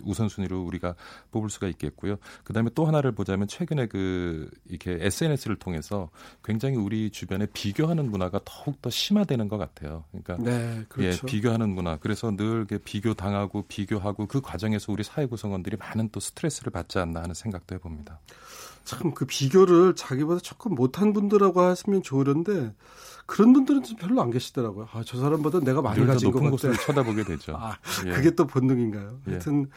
우선순위로 0.04 0.62
우리가 0.64 0.96
뽑을 1.32 1.50
수가 1.50 1.68
있겠고요. 1.68 2.18
그 2.44 2.54
다음에 2.54 2.70
또 2.76 2.86
하나를 2.86 3.12
보자면 3.14 3.48
최근에 3.48 3.88
그 3.88 4.50
이렇게 4.70 4.98
SNS를 5.02 5.56
통해서 5.56 6.10
굉장히 6.44 6.76
우리 6.76 7.10
주변에 7.10 7.48
비교하는 7.48 8.10
문화가 8.12 8.40
더욱 8.46 8.82
더 8.82 8.90
심화되는 8.90 9.48
것 9.48 9.58
같아요. 9.58 10.04
그러니까 10.12 10.38
네, 10.38 10.86
그렇죠. 10.90 11.26
예, 11.28 11.32
비교하는 11.32 11.70
문화. 11.70 11.98
그래서 11.98 12.36
늘 12.36 12.66
비교 12.66 13.14
당하고 13.14 13.64
비교하고 13.68 14.28
그 14.28 14.42
과정에서 14.42 14.92
우리 14.92 15.04
사회 15.04 15.26
구성원들이 15.26 15.78
많은 15.78 16.10
또 16.12 16.20
스트레스를 16.20 16.72
받지 16.72 17.00
않나 17.00 17.22
하는 17.24 17.34
생각도 17.34 17.76
해봅니다. 17.76 18.20
참 18.86 19.14
그 19.14 19.26
비교를 19.26 19.96
자기보다 19.96 20.40
조금 20.40 20.74
못한 20.74 21.12
분들하고 21.12 21.60
하시면 21.62 22.04
좋으련데 22.04 22.74
그런 23.28 23.54
분들은 23.54 23.84
좀 23.84 23.98
별로 23.98 24.22
안 24.22 24.32
계시더라고요. 24.32 24.88
아, 24.92 25.04
저 25.06 25.20
사람보다 25.20 25.60
내가 25.60 25.82
많이 25.82 26.04
가진 26.06 26.32
것 26.32 26.42
같아. 26.42 26.74
쳐다보게 26.74 27.26
되죠. 27.26 27.56
아, 27.60 27.78
예. 28.08 28.12
그게 28.12 28.32
또 28.32 28.48
본능인가요? 28.48 29.20
예. 29.28 29.32
하여튼 29.32 29.68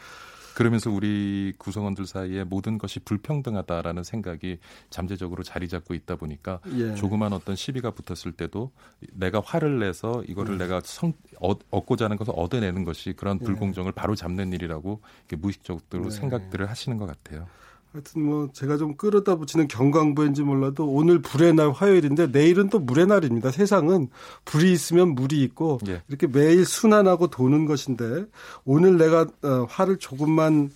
그러면서 0.55 0.89
우리 0.89 1.53
구성원들 1.57 2.05
사이에 2.05 2.43
모든 2.43 2.77
것이 2.77 2.99
불평등하다라는 2.99 4.03
생각이 4.03 4.59
잠재적으로 4.89 5.43
자리 5.43 5.67
잡고 5.67 5.93
있다 5.93 6.15
보니까 6.15 6.59
예. 6.75 6.95
조그만 6.95 7.33
어떤 7.33 7.55
시비가 7.55 7.91
붙었을 7.91 8.31
때도 8.31 8.71
내가 9.11 9.41
화를 9.43 9.79
내서 9.79 10.23
이거를 10.27 10.53
음. 10.53 10.57
내가 10.57 10.81
성, 10.83 11.13
어, 11.41 11.53
얻고자 11.71 12.05
하는 12.05 12.17
것을 12.17 12.33
얻어내는 12.35 12.85
것이 12.85 13.13
그런 13.13 13.37
예. 13.41 13.45
불공정을 13.45 13.91
바로 13.91 14.15
잡는 14.15 14.53
일이라고 14.53 15.01
무의식적으로 15.37 16.05
네. 16.05 16.09
생각들을 16.09 16.69
하시는 16.69 16.97
것 16.97 17.05
같아요. 17.05 17.47
하여튼 17.93 18.23
뭐 18.23 18.49
제가 18.53 18.77
좀 18.77 18.95
끌어다 18.95 19.35
붙이는 19.35 19.67
경광부인지 19.67 20.43
몰라도 20.43 20.87
오늘 20.87 21.21
불의 21.21 21.53
날 21.53 21.71
화요일인데 21.71 22.27
내일은 22.27 22.69
또 22.69 22.79
물의 22.79 23.07
날입니다. 23.07 23.51
세상은 23.51 24.07
불이 24.45 24.71
있으면 24.71 25.09
물이 25.09 25.41
있고 25.43 25.79
예. 25.87 26.01
이렇게 26.07 26.27
매일 26.27 26.65
순환하고 26.65 27.27
도는 27.27 27.65
것인데 27.65 28.25
오늘 28.63 28.97
내가 28.97 29.27
어, 29.43 29.65
화를 29.69 29.97
조금만 29.97 30.71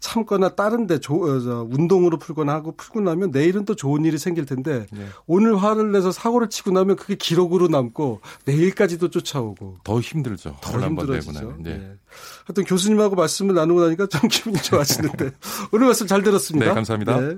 참거나 0.00 0.54
다른데 0.56 0.94
어, 1.08 1.68
운동으로 1.70 2.18
풀거나 2.18 2.52
하고 2.54 2.72
풀고 2.72 3.02
나면 3.02 3.30
내일은 3.30 3.64
또 3.66 3.74
좋은 3.76 4.04
일이 4.04 4.18
생길 4.18 4.46
텐데 4.46 4.86
네. 4.90 5.06
오늘 5.26 5.62
화를 5.62 5.92
내서 5.92 6.10
사고를 6.10 6.48
치고 6.48 6.70
나면 6.70 6.96
그게 6.96 7.14
기록으로 7.14 7.68
남고 7.68 8.20
내일까지도 8.46 9.10
쫓아오고 9.10 9.78
더 9.84 10.00
힘들죠. 10.00 10.56
더 10.62 10.80
힘들어지죠. 10.80 11.56
네. 11.58 11.76
네. 11.76 11.94
하여튼 12.46 12.64
교수님하고 12.64 13.14
말씀을 13.14 13.54
나누고 13.54 13.82
나니까 13.82 14.06
좀 14.06 14.28
기분이 14.28 14.56
좋아지는데 14.56 15.32
오늘 15.70 15.86
말씀 15.86 16.06
잘 16.06 16.22
들었습니다. 16.22 16.66
네, 16.66 16.74
감사합니다. 16.74 17.20
네. 17.20 17.36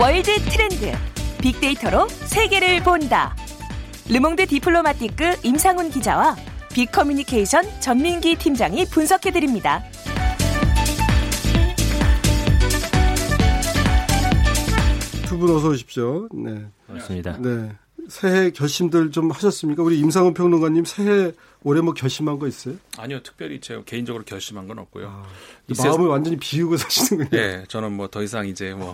World 0.00 0.34
Trend 0.46 0.92
빅데이터로 1.42 2.08
세계를 2.08 2.82
본다. 2.82 3.36
르몽드 4.10 4.46
디플로마티크 4.46 5.36
임상훈 5.44 5.90
기자와 5.90 6.36
빅커뮤니케이션 6.72 7.64
전민기 7.80 8.36
팀장이 8.36 8.86
분석해드립니다. 8.86 9.82
두 15.28 15.38
분 15.38 15.50
어서 15.56 15.68
오십시오. 15.68 16.28
네. 16.34 16.66
반갑습니다. 16.88 17.38
네. 17.40 17.72
새해 18.08 18.50
결심들 18.50 19.10
좀 19.12 19.30
하셨습니까? 19.30 19.82
우리 19.82 19.98
임상훈 20.00 20.34
평론가님 20.34 20.84
새해 20.84 21.32
올해 21.62 21.80
뭐 21.82 21.92
결심한 21.92 22.38
거 22.38 22.46
있어요? 22.48 22.74
아니요, 22.96 23.20
특별히 23.22 23.60
제가 23.60 23.82
개인적으로 23.84 24.24
결심한 24.24 24.66
건 24.66 24.78
없고요. 24.78 25.08
아, 25.08 25.26
마음을 25.78 26.06
세... 26.06 26.08
완전히 26.10 26.36
비우고 26.38 26.76
사시는군요. 26.78 27.28
네, 27.30 27.64
저는 27.68 27.92
뭐 27.92 28.08
더 28.08 28.22
이상 28.22 28.46
이제 28.48 28.72
뭐 28.74 28.92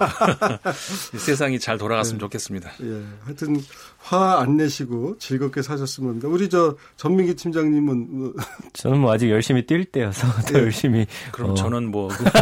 세상이 1.16 1.58
잘 1.60 1.78
돌아갔으면 1.78 2.18
네. 2.18 2.20
좋겠습니다. 2.20 2.70
예, 2.82 3.02
하여튼 3.24 3.62
화 3.98 4.36
안 4.40 4.56
내시고 4.56 5.16
즐겁게 5.18 5.62
사셨으면 5.62 6.10
합니다. 6.10 6.28
우리 6.28 6.48
저 6.48 6.76
전민기 6.96 7.34
팀장님은 7.36 8.06
뭐 8.18 8.34
저는 8.74 9.00
뭐 9.00 9.12
아직 9.12 9.30
열심히 9.30 9.62
뛸 9.66 9.84
때여서 9.84 10.26
더 10.42 10.58
예. 10.58 10.62
열심히. 10.64 11.06
그럼 11.32 11.50
어. 11.52 11.54
저는 11.54 11.90
뭐 11.90 12.10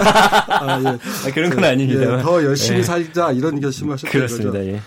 아, 0.49 0.81
예. 0.83 0.87
아, 0.89 1.33
그런 1.35 1.51
건 1.51 1.65
아닙니다. 1.65 2.19
예, 2.19 2.23
더 2.23 2.43
열심히 2.43 2.79
예. 2.81 2.83
살자 2.83 3.33
이런 3.33 3.61
결심하셨던 3.61 4.11
그렇습니다. 4.11 4.53
거죠. 4.53 4.67
예. 4.71 4.81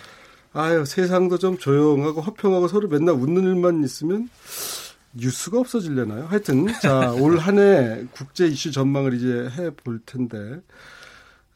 아유 0.52 0.84
세상도 0.84 1.38
좀 1.38 1.58
조용하고 1.58 2.20
허평하고 2.22 2.68
서로 2.68 2.88
맨날 2.88 3.14
웃는 3.14 3.42
일만 3.44 3.84
있으면 3.84 4.28
뉴스가 5.12 5.58
없어질려나요? 5.60 6.26
하여튼 6.26 6.66
자 6.80 7.12
올 7.18 7.38
한 7.38 7.58
해 7.58 8.04
국제 8.12 8.46
이슈 8.46 8.70
전망을 8.72 9.14
이제 9.14 9.48
해 9.56 9.70
볼 9.70 10.00
텐데 10.06 10.60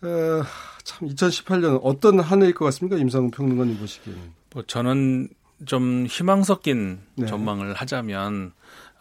어, 0.03 0.43
참 0.85 1.09
2018년 1.09 1.79
어떤 1.83 2.19
한 2.21 2.43
해일 2.43 2.55
것 2.55 2.65
같습니까? 2.67 2.97
임상훈 2.99 3.31
평론가님 3.31 3.79
보시기에는. 3.79 4.21
뭐 4.55 4.63
저는 4.67 5.29
좀 5.65 6.07
희망 6.09 6.43
섞인 6.43 6.99
네. 7.15 7.27
전망을 7.27 7.75
하자면 7.75 8.53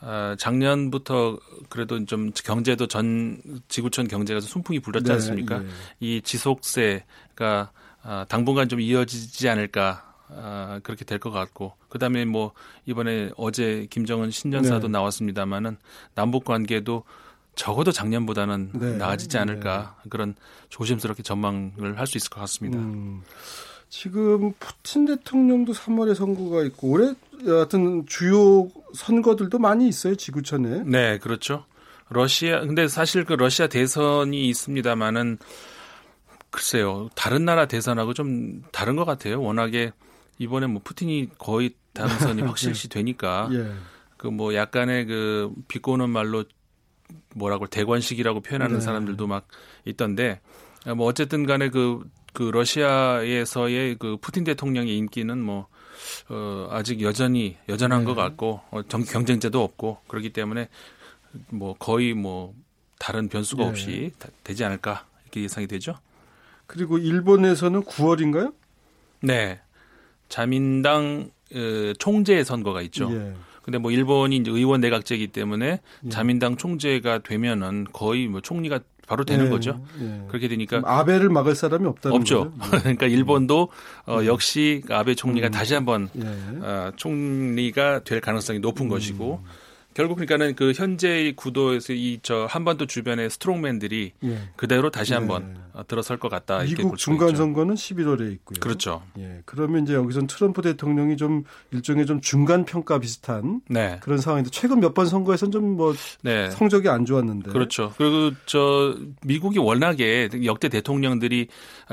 어, 0.02 0.36
작년부터 0.38 1.40
그래도 1.70 2.06
좀 2.06 2.32
경제도 2.34 2.88
전 2.88 3.42
지구촌 3.68 4.08
경제가 4.08 4.40
순풍이 4.42 4.80
불었지 4.80 5.06
네, 5.06 5.14
않습니까? 5.14 5.60
네. 5.60 5.68
이 6.00 6.22
지속세가 6.24 7.72
어, 8.04 8.26
당분간 8.28 8.70
좀 8.70 8.80
이어지지 8.80 9.50
않을까 9.50 10.11
아, 10.34 10.80
그렇게 10.84 11.06
될 11.06 11.20
것 11.20 11.32
같고 11.32 11.74
그다음에 11.90 12.26
뭐 12.26 12.54
이번에 12.86 13.32
어제 13.38 13.88
김정은 13.90 14.32
신년사도 14.32 14.88
네. 14.88 14.92
나왔습니다마는 14.92 15.78
남북 16.16 16.46
관계도 16.46 17.04
적어도 17.56 17.92
작년보다는 17.92 18.72
네. 18.74 18.98
나아지지 18.98 19.38
않을까 19.38 19.98
네. 20.04 20.10
그런 20.10 20.36
조심스럽게 20.70 21.22
전망을 21.22 22.00
할 22.00 22.08
수 22.08 22.18
있을 22.18 22.30
것 22.30 22.40
같습니다. 22.42 22.78
음, 22.80 23.22
지금 23.90 24.54
푸틴 24.58 25.06
대통령도 25.06 25.74
3월에 25.74 26.16
선거가 26.16 26.64
있고 26.64 26.90
올해 26.92 27.14
여하튼 27.46 28.06
주요 28.08 28.70
선거들도 28.96 29.60
많이 29.60 29.88
있어요 29.88 30.16
지구촌에. 30.16 30.84
네, 30.86 31.18
그렇죠. 31.18 31.66
러시아 32.10 32.62
근데 32.62 32.88
사실 32.88 33.26
그 33.26 33.34
러시아 33.34 33.68
대선이 33.68 34.48
있습니다마는 34.50 35.38
글쎄요 36.50 37.10
다른 37.16 37.46
나라 37.46 37.66
대선하고 37.68 38.14
좀 38.14 38.64
다른 38.72 38.96
것 38.96 39.06
같아요. 39.06 39.42
워낙에 39.42 39.92
이번에 40.40 40.68
뭐 40.68 40.82
푸틴이 40.84 41.30
거의 41.38 41.76
당선이 41.94 42.42
확실시 42.44 42.90
되니까 42.90 43.50
예. 43.54 43.72
그뭐 44.18 44.54
약간의 44.54 45.06
그 45.06 45.52
비꼬는 45.68 46.10
말로 46.10 46.46
뭐라고 47.36 47.68
대관식이라고 47.68 48.42
표현하는 48.42 48.76
네. 48.76 48.82
사람들도 48.82 49.28
막 49.28 49.48
있던데 49.86 50.40
뭐 50.96 51.08
어쨌든 51.08 51.46
간에 51.46 51.70
그, 51.70 52.04
그 52.34 52.44
러시아에서의 52.44 53.96
그 54.00 54.18
푸틴 54.22 54.44
대통령의 54.44 54.98
인기는 54.98 55.42
뭐 55.42 55.68
어, 56.30 56.68
아직 56.72 57.02
여전히 57.02 57.58
여전한 57.70 58.02
네. 58.02 58.06
것 58.06 58.16
같고 58.16 58.62
어, 58.72 58.82
정, 58.84 59.04
경쟁자도 59.04 59.64
없고 59.64 60.00
그렇기 60.08 60.32
때문에 60.32 60.70
뭐 61.50 61.76
거의 61.78 62.14
뭐 62.14 62.54
다른 63.00 63.30
변수가 63.30 63.64
네. 63.64 63.70
없이 63.70 64.12
다, 64.20 64.30
되지 64.44 64.64
않을까 64.64 65.06
이렇게 65.24 65.44
예상이 65.44 65.68
되죠. 65.68 65.96
그리고 66.68 66.98
일본에서는 66.98 67.84
9월인가요? 67.84 68.54
네. 69.22 69.60
자민당 70.32 71.30
어, 71.54 71.94
총재 72.00 72.44
선거가 72.44 72.82
있죠. 72.84 73.10
예. 73.14 73.34
근데 73.62 73.78
뭐 73.78 73.92
일본이 73.92 74.38
이제 74.38 74.50
의원 74.50 74.82
내각제이기 74.82 75.28
때문에 75.28 75.82
예. 76.06 76.10
자민당 76.10 76.58
총재가 76.58 77.20
되면은 77.20 77.88
거의 77.94 78.28
뭐 78.28 78.42
총리가 78.42 78.80
바로 79.08 79.26
되는 79.26 79.48
예. 79.48 79.50
거죠. 79.50 79.86
예. 80.00 80.22
그렇게 80.30 80.48
되니까 80.48 80.82
아베를 80.86 81.30
막을 81.30 81.54
사람이 81.54 81.86
없다는 81.86 82.16
없죠. 82.18 82.52
거죠. 82.52 82.72
그러니까 82.82 83.06
일본도 83.08 83.68
어, 84.08 84.20
예. 84.22 84.26
역시 84.26 84.82
아베 84.90 85.14
총리가 85.14 85.48
음. 85.48 85.52
다시 85.52 85.74
한번 85.74 86.10
예. 86.16 86.66
어, 86.66 86.92
총리가 86.96 88.04
될 88.06 88.22
가능성이 88.22 88.60
높은 88.60 88.86
음. 88.86 88.90
것이고 88.90 89.44
결국 89.94 90.16
그러니까는 90.16 90.56
그 90.56 90.72
현재의 90.72 91.36
구도에서 91.36 91.92
이 91.94 92.20
저 92.24 92.48
한반도 92.50 92.86
주변의 92.86 93.30
스트롱맨들이 93.30 94.14
예. 94.24 94.38
그대로 94.56 94.90
다시 94.90 95.14
한번 95.14 95.56
예. 95.58 95.61
들어설 95.88 96.18
것 96.18 96.30
같다. 96.30 96.60
미국 96.60 96.98
중간 96.98 97.36
선거는 97.36 97.76
11월에 97.76 98.32
있고요. 98.34 98.60
그렇죠. 98.60 99.02
예. 99.18 99.42
그러면 99.46 99.84
이제 99.84 99.94
여기선 99.94 100.28
트럼프 100.28 100.62
대통령이 100.62 101.18
좀 101.18 101.44
일종의 101.72 102.06
좀 102.06 102.22
중간 102.22 102.66
평가 102.66 103.00
비슷한 103.00 103.62
네. 103.70 104.00
그런 104.02 104.20
상황인데 104.20 104.50
최근 104.52 104.80
몇 104.80 104.92
번 104.94 105.06
선거에서는 105.06 105.52
좀뭐 105.52 105.94
네. 106.22 106.50
성적이 106.52 106.90
안 106.90 107.06
좋았는데. 107.06 107.52
그렇죠. 107.52 107.94
그리고 107.98 108.36
저 108.46 108.96
미국이 109.26 109.58
워낙에 109.58 110.30
역대 110.44 110.68
대통령들이 110.68 111.48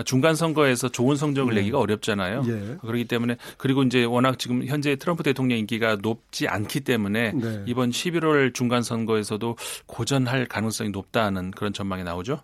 중간 0.05 0.35
선거에서 0.35 0.89
좋은 0.89 1.17
성적을 1.17 1.55
네. 1.55 1.61
내기가 1.61 1.79
어렵잖아요. 1.79 2.43
예. 2.49 2.77
그렇기 2.81 3.05
때문에 3.05 3.37
그리고 3.57 3.83
이제 3.85 4.05
워낙 4.05 4.39
지금 4.39 4.67
현재 4.67 4.97
트럼프 4.97 5.23
대통령 5.23 5.59
인기가 5.59 5.97
높지 6.03 6.49
않기 6.49 6.81
때문에 6.81 7.33
네. 7.33 7.63
이번 7.67 7.91
11월 7.91 8.53
중간 8.53 8.83
선거에서도 8.83 9.57
고전할 9.87 10.47
가능성이 10.47 10.91
높다는 10.91 11.51
그런 11.53 11.73
전망이 11.73 12.03
나오죠. 12.03 12.41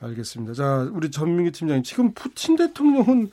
알겠습니다. 0.00 0.54
자, 0.54 0.90
우리 0.92 1.10
전민기 1.10 1.52
팀장님 1.52 1.82
지금 1.82 2.12
푸틴 2.14 2.56
대통령은 2.56 3.30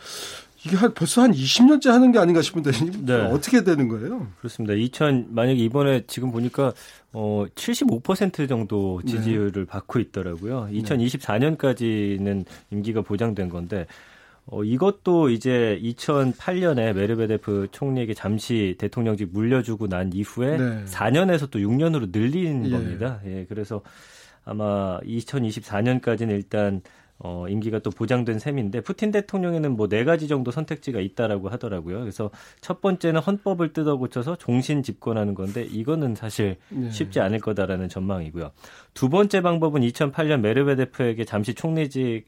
이게 0.65 0.75
한 0.75 0.93
벌써 0.93 1.21
한 1.21 1.31
20년째 1.31 1.89
하는 1.89 2.11
게 2.11 2.19
아닌가 2.19 2.41
싶은데 2.41 2.71
네. 3.05 3.13
어떻게 3.13 3.63
되는 3.63 3.87
거예요? 3.87 4.27
그렇습니다. 4.39 4.73
2000 4.73 5.27
만약에 5.29 5.57
이번에 5.59 6.03
지금 6.07 6.31
보니까 6.31 6.73
어 7.13 7.45
75% 7.55 8.49
정도 8.49 9.01
지지율을 9.03 9.51
네. 9.51 9.65
받고 9.65 9.99
있더라고요. 9.99 10.67
2024년까지는 10.71 12.45
임기가 12.71 13.01
보장된 13.01 13.49
건데 13.49 13.85
어, 14.49 14.63
이것도 14.63 15.29
이제 15.29 15.79
2008년에 15.83 16.93
메르베데프 16.93 17.67
총리에게 17.71 18.13
잠시 18.13 18.75
대통령직 18.77 19.29
물려주고 19.33 19.87
난 19.87 20.11
이후에 20.13 20.57
네. 20.57 20.85
4년에서 20.85 21.49
또 21.51 21.59
6년으로 21.59 22.09
늘린 22.11 22.65
예. 22.65 22.69
겁니다. 22.71 23.19
예, 23.25 23.45
그래서 23.49 23.81
아마 24.47 24.99
2024년까지는 25.01 26.31
일단 26.31 26.81
어, 27.19 27.47
임기가 27.49 27.79
또 27.79 27.89
보장된 27.89 28.37
셈인데 28.37 28.81
푸틴 28.81 29.11
대통령에는 29.11 29.75
뭐 29.75 29.87
네 29.87 30.03
가지 30.03 30.27
정도 30.27 30.51
선택지가 30.51 30.99
있다라고 30.99 31.49
하더라고요. 31.49 31.99
그래서 31.99 32.29
첫 32.61 32.81
번째는 32.81 33.21
헌법을 33.21 33.73
뜯어 33.73 33.97
고쳐서 33.97 34.35
종신 34.35 34.83
집권하는 34.83 35.33
건데 35.33 35.63
이거는 35.63 36.15
사실 36.15 36.57
네. 36.69 36.91
쉽지 36.91 37.19
않을 37.19 37.39
거다라는 37.39 37.89
전망이고요. 37.89 38.51
두 38.93 39.09
번째 39.09 39.41
방법은 39.41 39.81
2008년 39.81 40.41
메르베데프에게 40.41 41.25
잠시 41.25 41.53
총리직 41.53 42.27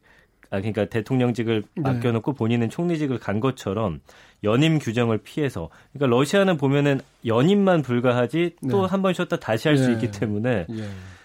아 0.51 0.58
그러니까 0.58 0.86
대통령직을 0.86 1.63
네. 1.75 1.82
맡겨놓고 1.82 2.34
본인은 2.34 2.69
총리직을 2.69 3.19
간 3.19 3.39
것처럼 3.39 4.01
연임 4.43 4.79
규정을 4.79 5.19
피해서 5.19 5.69
그러니까 5.93 6.17
러시아는 6.17 6.58
보면은 6.58 7.01
연임만 7.23 7.84
불가하지 7.84 8.55
또 8.71 8.88
한번 8.88 9.13
네. 9.13 9.17
쉬었다 9.17 9.38
다시 9.38 9.67
할수 9.67 9.88
네. 9.88 9.93
있기 9.93 10.10
때문에 10.10 10.65
예. 10.71 10.84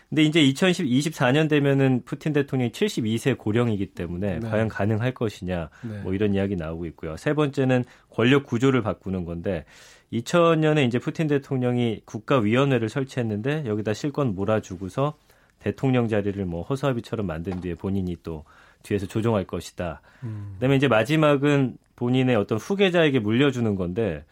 근데 0.09 0.23
이제 0.23 0.41
2024년 0.41 1.49
되면은 1.49 2.03
푸틴 2.05 2.33
대통령이 2.33 2.71
72세 2.73 3.37
고령이기 3.37 3.87
때문에 3.87 4.39
네. 4.39 4.49
과연 4.49 4.69
가능할 4.69 5.13
것이냐 5.13 5.71
네. 5.83 6.01
뭐 6.03 6.15
이런 6.15 6.35
이야기 6.35 6.57
나오고 6.57 6.87
있고요. 6.87 7.17
세 7.17 7.35
번째는 7.35 7.85
권력 8.11 8.47
구조를 8.47 8.83
바꾸는 8.83 9.25
건데 9.25 9.65
2000년에 10.13 10.87
이제 10.87 10.99
푸틴 10.99 11.27
대통령이 11.27 12.03
국가위원회를 12.05 12.89
설치했는데 12.89 13.65
여기다 13.67 13.95
실권 13.95 14.35
몰아주고서 14.35 15.15
대통령 15.59 16.09
자리를 16.09 16.45
뭐 16.45 16.63
허수아비처럼 16.63 17.27
만든 17.27 17.61
뒤에 17.61 17.75
본인이 17.75 18.17
또 18.23 18.45
뒤에서 18.83 19.07
조정할 19.07 19.45
것이다. 19.45 20.03
음. 20.23 20.53
그다음에 20.55 20.77
이제 20.77 20.89
마지막은 20.89 21.79
본인의 21.97 22.37
어떤 22.37 22.59
후계자에게 22.59 23.19
물려주는 23.19 23.75
건데 23.75 24.25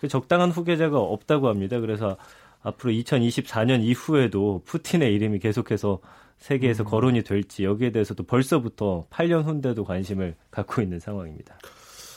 그 0.00 0.08
적당한 0.08 0.50
후계자가 0.50 0.98
없다고 0.98 1.48
합니다. 1.48 1.80
그래서 1.80 2.16
앞으로 2.66 2.92
2024년 2.92 3.82
이후에도 3.82 4.62
푸틴의 4.64 5.14
이름이 5.14 5.38
계속해서 5.38 6.00
세계에서 6.38 6.82
음. 6.82 6.84
거론이 6.84 7.22
될지 7.22 7.64
여기에 7.64 7.92
대해서도 7.92 8.24
벌써부터 8.24 9.06
8년 9.10 9.44
후인데도 9.44 9.84
관심을 9.84 10.34
갖고 10.50 10.82
있는 10.82 10.98
상황입니다. 10.98 11.58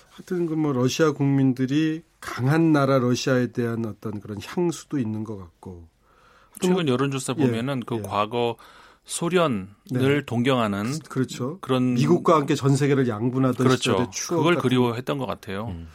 하여튼 0.09 0.47
그 0.47 0.55
뭐 0.55 0.73
러시아 0.73 1.12
국민들이 1.12 2.01
강한 2.19 2.73
나라 2.73 2.97
러시아에 2.97 3.47
대한 3.51 3.85
어떤 3.85 4.19
그런 4.19 4.39
향수도 4.43 4.97
있는 4.97 5.23
것 5.23 5.38
같고 5.38 5.88
최근 6.59 6.88
여론조사 6.88 7.35
보면은 7.35 7.77
예, 7.77 7.85
그 7.85 7.97
예. 7.97 8.01
과거 8.01 8.57
소련을 9.05 9.67
네. 9.91 10.21
동경하는 10.25 10.99
그렇죠. 11.09 11.59
그런 11.62 11.93
미국과 11.93 12.35
함께 12.35 12.55
전 12.55 12.75
세계를 12.75 13.07
양분하던 13.07 13.65
그렇죠. 13.65 14.09
그걸 14.27 14.55
그리워했던 14.55 15.19
것 15.19 15.25
같아요. 15.25 15.67
음. 15.67 15.88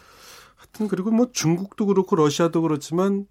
하여튼 0.57 0.89
그리고 0.89 1.11
뭐 1.11 1.29
중국도 1.33 1.87
그렇고 1.87 2.17
러시아도 2.17 2.63
그렇지만 2.63 3.27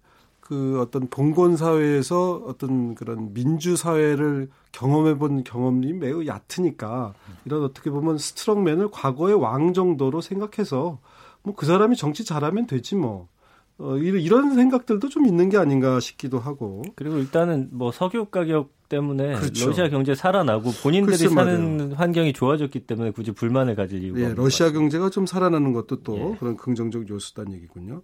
그 0.46 0.78
어떤 0.80 1.08
봉건 1.08 1.56
사회에서 1.56 2.42
어떤 2.46 2.94
그런 2.94 3.32
민주 3.32 3.76
사회를 3.76 4.50
경험해 4.72 5.16
본 5.16 5.42
경험이 5.42 5.94
매우 5.94 6.26
얕으니까 6.26 7.14
이런 7.46 7.64
어떻게 7.64 7.90
보면 7.90 8.18
스트롱맨을 8.18 8.90
과거의 8.90 9.34
왕 9.36 9.72
정도로 9.72 10.20
생각해서 10.20 10.98
뭐 11.42 11.54
그 11.56 11.66
사람이 11.66 11.96
정치 11.96 12.24
잘하면 12.24 12.66
되지 12.66 12.96
뭐. 12.96 13.28
어, 13.76 13.96
이런 13.96 14.54
생각들도 14.54 15.08
좀 15.08 15.26
있는 15.26 15.48
게 15.48 15.56
아닌가 15.56 15.98
싶기도 15.98 16.38
하고. 16.38 16.82
그리고 16.94 17.18
일단은 17.18 17.70
뭐 17.72 17.90
석유 17.90 18.26
가격 18.26 18.70
때문에 18.88 19.34
그렇죠. 19.34 19.66
러시아 19.66 19.88
경제 19.88 20.14
살아나고 20.14 20.70
본인들이 20.82 21.16
사는 21.16 21.76
말이에요. 21.76 21.94
환경이 21.96 22.34
좋아졌기 22.34 22.86
때문에 22.86 23.10
굳이 23.10 23.32
불만을 23.32 23.74
가질 23.74 24.04
이유가 24.04 24.20
예, 24.20 24.34
러시아 24.34 24.70
경제가 24.70 25.10
좀 25.10 25.26
살아나는 25.26 25.72
것도 25.72 26.02
또 26.02 26.16
예. 26.16 26.36
그런 26.38 26.56
긍정적 26.56 27.08
요소단 27.08 27.52
얘기군요. 27.52 28.02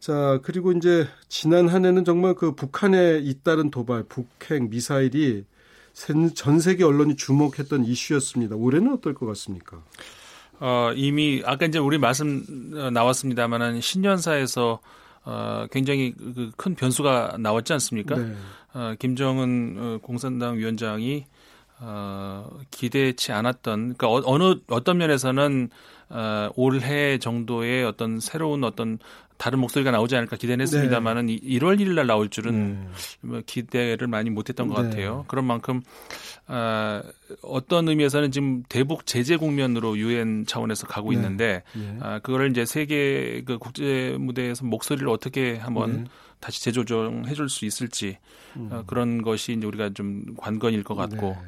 자, 0.00 0.38
그리고 0.42 0.72
이제 0.72 1.06
지난 1.28 1.68
한 1.68 1.84
해는 1.84 2.04
정말 2.04 2.34
그 2.34 2.54
북한에 2.54 3.18
잇따른 3.18 3.70
도발, 3.70 4.04
북핵, 4.04 4.68
미사일이 4.68 5.44
전 6.34 6.60
세계 6.60 6.84
언론이 6.84 7.16
주목했던 7.16 7.84
이슈였습니다. 7.84 8.54
올해는 8.56 8.92
어떨 8.92 9.14
것 9.14 9.26
같습니까? 9.26 9.82
어, 10.60 10.92
이미 10.94 11.42
아까 11.44 11.66
이제 11.66 11.78
우리 11.78 11.98
말씀 11.98 12.44
어, 12.74 12.90
나왔습니다만은 12.90 13.80
신년사에서 13.80 14.80
어, 15.24 15.66
굉장히 15.70 16.14
그 16.14 16.50
큰 16.56 16.74
변수가 16.74 17.36
나왔지 17.40 17.72
않습니까? 17.74 18.16
네. 18.16 18.34
어, 18.74 18.94
김정은 18.98 19.76
어, 19.78 19.98
공산당 20.02 20.56
위원장이 20.58 21.26
어, 21.80 22.48
기대치 22.70 23.32
않았던 23.32 23.94
그러니까 23.96 24.08
어, 24.08 24.22
어느 24.24 24.54
어떤 24.68 24.98
면에서는 24.98 25.70
어, 26.10 26.50
올해 26.56 27.18
정도의 27.18 27.84
어떤 27.84 28.20
새로운 28.20 28.64
어떤 28.64 28.98
다른 29.38 29.60
목소리가 29.60 29.90
나오지 29.92 30.16
않을까 30.16 30.36
기대는 30.36 30.62
했습니다만은 30.64 31.26
네. 31.26 31.38
1월 31.38 31.80
1일 31.80 31.94
날 31.94 32.06
나올 32.06 32.28
줄은 32.28 32.90
네. 33.22 33.42
기대를 33.46 34.08
많이 34.08 34.30
못했던 34.30 34.68
것 34.68 34.82
네. 34.82 34.88
같아요. 34.88 35.24
그런 35.28 35.44
만큼 35.46 35.80
어, 36.48 37.00
어떤 37.42 37.88
의미에서는 37.88 38.32
지금 38.32 38.64
대북 38.68 39.06
제재 39.06 39.36
국면으로 39.36 39.96
유엔 39.96 40.44
차원에서 40.44 40.86
가고 40.86 41.10
네. 41.10 41.16
있는데 41.16 41.62
네. 41.74 41.98
아, 42.00 42.18
그거를 42.18 42.50
이제 42.50 42.64
세계 42.64 43.42
그 43.46 43.58
국제 43.58 44.16
무대에서 44.18 44.64
목소리를 44.66 45.08
어떻게 45.08 45.56
한번 45.56 45.92
네. 45.92 46.04
다시 46.40 46.62
재조정해 46.62 47.32
줄 47.34 47.48
수 47.48 47.64
있을지 47.64 48.18
음. 48.56 48.68
어, 48.72 48.82
그런 48.86 49.22
것이 49.22 49.52
이제 49.52 49.66
우리가 49.66 49.90
좀 49.90 50.24
관건일 50.36 50.82
것 50.82 50.94
같고 50.94 51.16
네. 51.16 51.38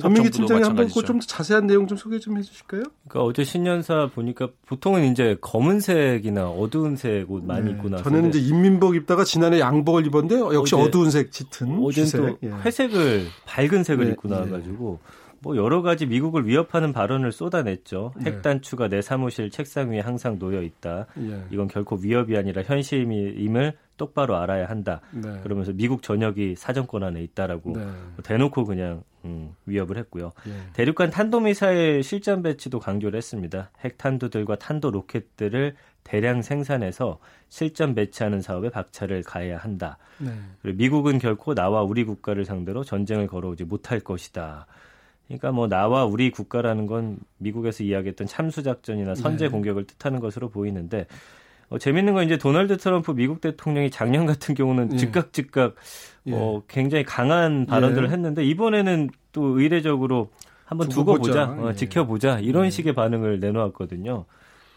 전민기 0.00 0.30
팀장이 0.30 0.62
한번 0.62 0.88
좀 0.88 1.20
자세한 1.20 1.66
내용 1.66 1.86
좀 1.86 1.96
소개 1.96 2.18
좀 2.18 2.36
해주실까요? 2.36 2.82
그러니까 3.08 3.24
어제 3.24 3.44
신년사 3.44 4.10
보니까 4.14 4.48
보통은 4.66 5.10
이제 5.10 5.36
검은색이나 5.40 6.50
어두운색 6.50 7.30
옷 7.30 7.44
많이 7.44 7.66
네, 7.66 7.70
입고 7.70 7.88
나서 7.88 8.04
저는 8.04 8.28
이제 8.28 8.38
인민복 8.38 8.96
입다가 8.96 9.24
지난해 9.24 9.60
양복을 9.60 10.06
입었는데 10.06 10.54
역시 10.54 10.74
어두운색 10.74 11.32
짙은 11.32 11.82
어제는 11.82 12.10
또 12.12 12.38
예. 12.42 12.50
회색을 12.50 13.26
밝은 13.46 13.84
색을 13.84 14.04
네, 14.04 14.10
입고 14.12 14.28
나와가지고 14.28 15.00
예. 15.02 15.28
뭐 15.40 15.56
여러 15.56 15.82
가지 15.82 16.06
미국을 16.06 16.46
위협하는 16.46 16.92
발언을 16.92 17.32
쏟아냈죠. 17.32 18.12
네. 18.16 18.30
핵 18.30 18.42
단추가 18.42 18.88
내 18.88 19.00
사무실 19.00 19.50
책상 19.50 19.90
위에 19.90 20.00
항상 20.00 20.38
놓여 20.38 20.62
있다. 20.62 21.06
예. 21.20 21.44
이건 21.50 21.68
결코 21.68 21.96
위협이 21.96 22.36
아니라 22.36 22.62
현실임을 22.62 23.76
똑바로 23.98 24.36
알아야 24.36 24.66
한다. 24.66 25.02
네. 25.10 25.40
그러면서 25.42 25.72
미국 25.74 26.02
전역이 26.02 26.56
사정권 26.56 27.02
안에 27.02 27.22
있다라고 27.22 27.76
네. 27.76 27.86
대놓고 28.22 28.64
그냥 28.64 29.02
음, 29.24 29.54
위협을 29.66 29.98
했고요. 29.98 30.32
예. 30.46 30.52
대륙간 30.72 31.10
탄도미사일 31.10 32.02
실전 32.02 32.42
배치도 32.42 32.78
강조를 32.78 33.16
했습니다. 33.18 33.70
핵 33.80 33.98
탄두들과 33.98 34.56
탄도 34.56 34.90
로켓들을 34.90 35.74
대량 36.04 36.40
생산해서 36.40 37.18
실전 37.48 37.94
배치하는 37.94 38.40
사업에 38.40 38.70
박차를 38.70 39.22
가해야 39.22 39.58
한다. 39.58 39.98
네. 40.18 40.30
그리고 40.62 40.78
미국은 40.78 41.18
결코 41.18 41.54
나와 41.54 41.82
우리 41.82 42.04
국가를 42.04 42.46
상대로 42.46 42.84
전쟁을 42.84 43.26
걸어오지 43.26 43.64
못할 43.64 44.00
것이다. 44.00 44.66
그러니까 45.26 45.52
뭐 45.52 45.68
나와 45.68 46.06
우리 46.06 46.30
국가라는 46.30 46.86
건 46.86 47.18
미국에서 47.36 47.84
이야기했던 47.84 48.26
참수 48.26 48.62
작전이나 48.62 49.14
선제 49.14 49.46
네. 49.46 49.50
공격을 49.50 49.84
뜻하는 49.84 50.20
것으로 50.20 50.48
보이는데 50.48 51.06
어, 51.70 51.78
재밌는 51.78 52.14
건 52.14 52.24
이제 52.24 52.38
도널드 52.38 52.78
트럼프 52.78 53.12
미국 53.12 53.40
대통령이 53.40 53.90
작년 53.90 54.26
같은 54.26 54.54
경우는 54.54 54.94
예. 54.94 54.96
즉각 54.96 55.32
즉각 55.32 55.74
예. 56.26 56.32
어, 56.34 56.62
굉장히 56.68 57.04
강한 57.04 57.66
발언들을 57.66 58.08
예. 58.08 58.12
했는데 58.12 58.44
이번에는 58.44 59.10
또 59.32 59.58
의례적으로 59.58 60.30
한번 60.64 60.88
두고, 60.88 61.14
두고 61.14 61.26
보자, 61.26 61.44
어, 61.44 61.70
예. 61.70 61.74
지켜보자 61.74 62.40
이런 62.40 62.66
예. 62.66 62.70
식의 62.70 62.94
반응을 62.94 63.40
내놓았거든요. 63.40 64.24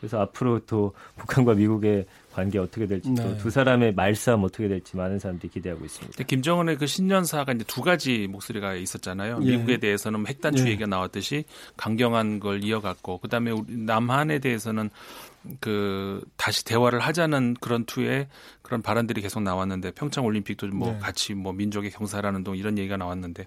그래서 0.01 0.19
앞으로 0.19 0.59
또 0.65 0.93
북한과 1.17 1.53
미국의 1.53 2.07
관계 2.33 2.57
어떻게 2.57 2.87
될지 2.87 3.11
네. 3.11 3.21
또두 3.21 3.51
사람의 3.51 3.93
말싸움 3.93 4.43
어떻게 4.43 4.67
될지 4.67 4.97
많은 4.97 5.19
사람들이 5.19 5.51
기대하고 5.51 5.85
있습니다. 5.85 6.23
김정은의 6.23 6.77
그 6.77 6.87
신년사가 6.87 7.51
이제 7.51 7.63
두 7.67 7.81
가지 7.81 8.27
목소리가 8.27 8.73
있었잖아요. 8.73 9.39
예. 9.43 9.51
미국에 9.51 9.77
대해서는 9.77 10.25
핵단추 10.25 10.65
예. 10.65 10.71
얘기가 10.71 10.87
나왔듯이 10.87 11.43
강경한 11.77 12.39
걸 12.39 12.63
이어갔고 12.63 13.19
그다음에 13.19 13.53
남한에 13.67 14.39
대해서는 14.39 14.89
그 15.59 16.23
다시 16.35 16.65
대화를 16.65 16.99
하자는 16.99 17.55
그런 17.59 17.85
투의 17.85 18.27
그런 18.63 18.81
발언들이 18.81 19.21
계속 19.21 19.43
나왔는데 19.43 19.91
평창 19.91 20.25
올림픽도 20.25 20.67
뭐 20.67 20.93
네. 20.93 20.99
같이 20.99 21.35
뭐 21.35 21.53
민족의 21.53 21.91
경사라는 21.91 22.43
동 22.43 22.55
이런 22.55 22.77
얘기가 22.77 22.97
나왔는데 22.97 23.45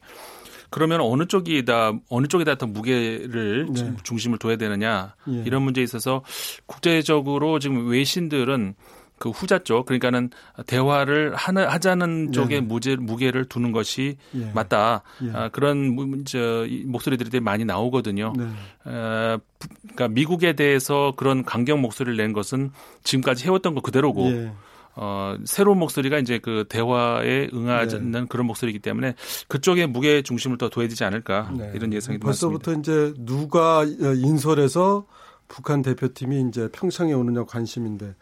그러면 0.70 1.00
어느 1.00 1.26
쪽이다 1.26 1.92
어느 2.08 2.26
쪽에다 2.26 2.56
더 2.56 2.66
무게를 2.66 3.66
네. 3.72 3.96
중심을 4.02 4.38
둬야 4.38 4.56
되느냐 4.56 5.14
예. 5.28 5.42
이런 5.44 5.62
문제에 5.62 5.84
있어서 5.84 6.22
국제적으로 6.66 7.58
지금 7.58 7.88
외신들은 7.88 8.74
그 9.18 9.30
후자 9.30 9.60
쪽 9.60 9.86
그러니까는 9.86 10.30
대화를 10.66 11.34
하나 11.34 11.68
하자는 11.68 12.32
쪽에 12.32 12.56
네. 12.56 12.60
무게 12.60 12.96
무게를 12.96 13.44
두는 13.46 13.72
것이 13.72 14.16
예. 14.34 14.50
맞다 14.52 15.02
예. 15.22 15.30
아, 15.32 15.48
그런 15.50 16.24
저 16.26 16.66
목소리들이 16.84 17.40
많이 17.40 17.64
나오거든요. 17.64 18.32
네. 18.36 18.44
어, 18.84 19.38
그러니까 19.82 20.08
미국에 20.08 20.54
대해서 20.54 21.12
그런 21.16 21.44
강경 21.44 21.80
목소리를 21.80 22.16
낸 22.16 22.32
것은 22.32 22.72
지금까지 23.04 23.44
해왔던 23.44 23.74
거 23.74 23.80
그대로고. 23.80 24.30
예. 24.96 25.00
어, 25.00 25.36
새로운 25.44 25.78
목소리가 25.78 26.18
이제 26.18 26.38
그 26.38 26.64
대화에 26.68 27.48
응하는 27.52 28.10
네. 28.10 28.24
그런 28.28 28.46
목소리이기 28.46 28.78
때문에 28.78 29.14
그쪽에 29.48 29.86
무게 29.86 30.22
중심을 30.22 30.58
더 30.58 30.68
둬야 30.68 30.88
되지 30.88 31.04
않을까 31.04 31.52
네. 31.56 31.72
이런 31.74 31.92
예상이 31.92 32.18
벌써부터 32.18 32.72
많습니다. 32.72 33.10
이제 33.10 33.14
누가 33.24 33.84
인설해서 33.84 35.06
북한 35.48 35.82
대표팀이 35.82 36.46
이제 36.48 36.68
평창에 36.72 37.12
오느냐 37.12 37.44
관심인데 37.44 38.14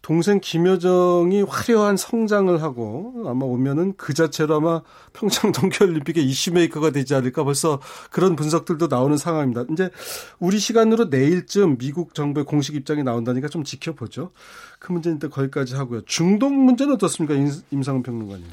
동생 0.00 0.40
김여정이 0.40 1.42
화려한 1.42 1.96
성장을 1.96 2.62
하고 2.62 3.24
아마 3.26 3.44
오면은 3.46 3.94
그 3.96 4.14
자체로 4.14 4.56
아마 4.56 4.82
평창 5.12 5.52
동계올림픽의 5.52 6.24
이슈메이커가 6.24 6.90
되지 6.90 7.14
않을까 7.14 7.44
벌써 7.44 7.80
그런 8.10 8.36
분석들도 8.36 8.86
나오는 8.86 9.16
상황입니다. 9.16 9.64
이제 9.72 9.90
우리 10.38 10.58
시간으로 10.58 11.06
내일쯤 11.06 11.78
미국 11.78 12.14
정부의 12.14 12.44
공식 12.44 12.74
입장이 12.74 13.02
나온다니까 13.02 13.48
좀 13.48 13.64
지켜보죠. 13.64 14.30
그 14.78 14.92
문제는 14.92 15.18
또 15.18 15.28
거기까지 15.28 15.74
하고요. 15.74 16.02
중동 16.02 16.64
문제는 16.64 16.94
어떻습니까, 16.94 17.34
임상훈 17.70 18.02
평론가님? 18.02 18.46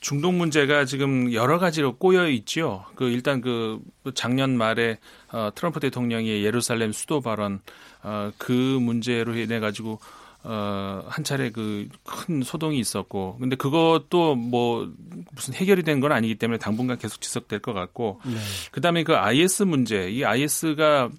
중동 0.00 0.38
문제가 0.38 0.84
지금 0.84 1.32
여러 1.32 1.58
가지로 1.58 1.96
꼬여 1.96 2.28
있죠. 2.28 2.84
그 2.94 3.08
일단 3.08 3.40
그 3.40 3.80
작년 4.14 4.56
말에 4.56 4.98
어, 5.32 5.50
트럼프 5.54 5.80
대통령의 5.80 6.44
예루살렘 6.44 6.92
수도 6.92 7.20
발언 7.20 7.60
어, 8.02 8.30
그 8.38 8.52
문제로 8.52 9.34
인해 9.34 9.58
가지고 9.58 9.98
어, 10.44 11.02
한 11.08 11.24
차례 11.24 11.50
그 11.50 11.88
큰 12.04 12.42
소동이 12.42 12.78
있었고, 12.78 13.36
근데 13.38 13.56
그것도 13.56 14.34
뭐 14.36 14.90
무슨 15.32 15.54
해결이 15.54 15.82
된 15.82 16.00
건 16.00 16.12
아니기 16.12 16.36
때문에 16.36 16.58
당분간 16.58 16.96
계속 16.98 17.20
지속될 17.20 17.58
것 17.60 17.72
같고, 17.72 18.20
네. 18.24 18.34
그 18.70 18.80
다음에 18.80 19.02
그 19.02 19.16
IS 19.16 19.64
문제, 19.64 20.08
이 20.10 20.24
IS가 20.24 21.10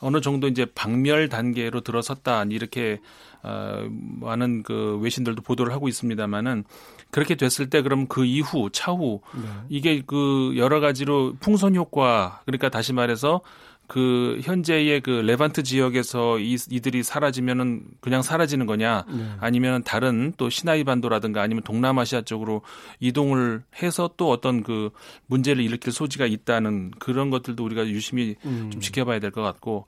어느 0.00 0.20
정도 0.20 0.46
이제 0.46 0.64
박멸 0.74 1.28
단계로 1.28 1.80
들어섰다, 1.80 2.44
이렇게 2.50 3.00
어, 3.42 3.86
많은 4.20 4.62
그 4.62 4.98
외신들도 5.00 5.42
보도를 5.42 5.72
하고 5.72 5.88
있습니다만은 5.88 6.64
그렇게 7.10 7.34
됐을 7.36 7.70
때 7.70 7.82
그럼 7.82 8.06
그 8.06 8.24
이후 8.24 8.68
차후 8.72 9.20
네. 9.34 9.48
이게 9.68 10.02
그 10.06 10.54
여러 10.56 10.80
가지로 10.80 11.34
풍선 11.40 11.74
효과 11.76 12.42
그러니까 12.46 12.68
다시 12.68 12.92
말해서 12.92 13.40
그 13.88 14.38
현재의 14.42 15.00
그 15.00 15.10
레반트 15.10 15.62
지역에서 15.62 16.38
이, 16.38 16.58
이들이 16.70 17.02
사라지면은 17.02 17.84
그냥 18.00 18.20
사라지는 18.20 18.66
거냐 18.66 19.06
네. 19.08 19.30
아니면 19.40 19.82
다른 19.82 20.34
또 20.36 20.50
시나이 20.50 20.84
반도라든가 20.84 21.40
아니면 21.40 21.62
동남아시아 21.62 22.22
쪽으로 22.22 22.60
이동을 23.00 23.62
해서 23.82 24.10
또 24.18 24.30
어떤 24.30 24.62
그 24.62 24.90
문제를 25.26 25.64
일으킬 25.64 25.90
소지가 25.90 26.26
있다는 26.26 26.90
그런 26.98 27.30
것들도 27.30 27.64
우리가 27.64 27.86
유심히 27.88 28.36
음. 28.44 28.68
좀 28.70 28.80
지켜봐야 28.80 29.20
될 29.20 29.28
것 29.30 29.42
같고 29.42 29.86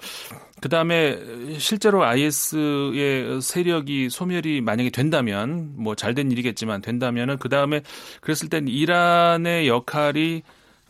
그다음에 0.61 1.19
실제로 1.59 2.05
IS의 2.05 3.41
세력이 3.41 4.11
소멸이 4.11 4.61
만약에 4.61 4.91
된다면 4.91 5.73
뭐 5.77 5.95
잘된 5.95 6.31
일이겠지만 6.31 6.83
된다면은 6.83 7.39
그다음에 7.39 7.83
그랬을 8.21 8.49
땐 8.49 8.69
이란의 8.69 9.69
역할이 9.69 10.43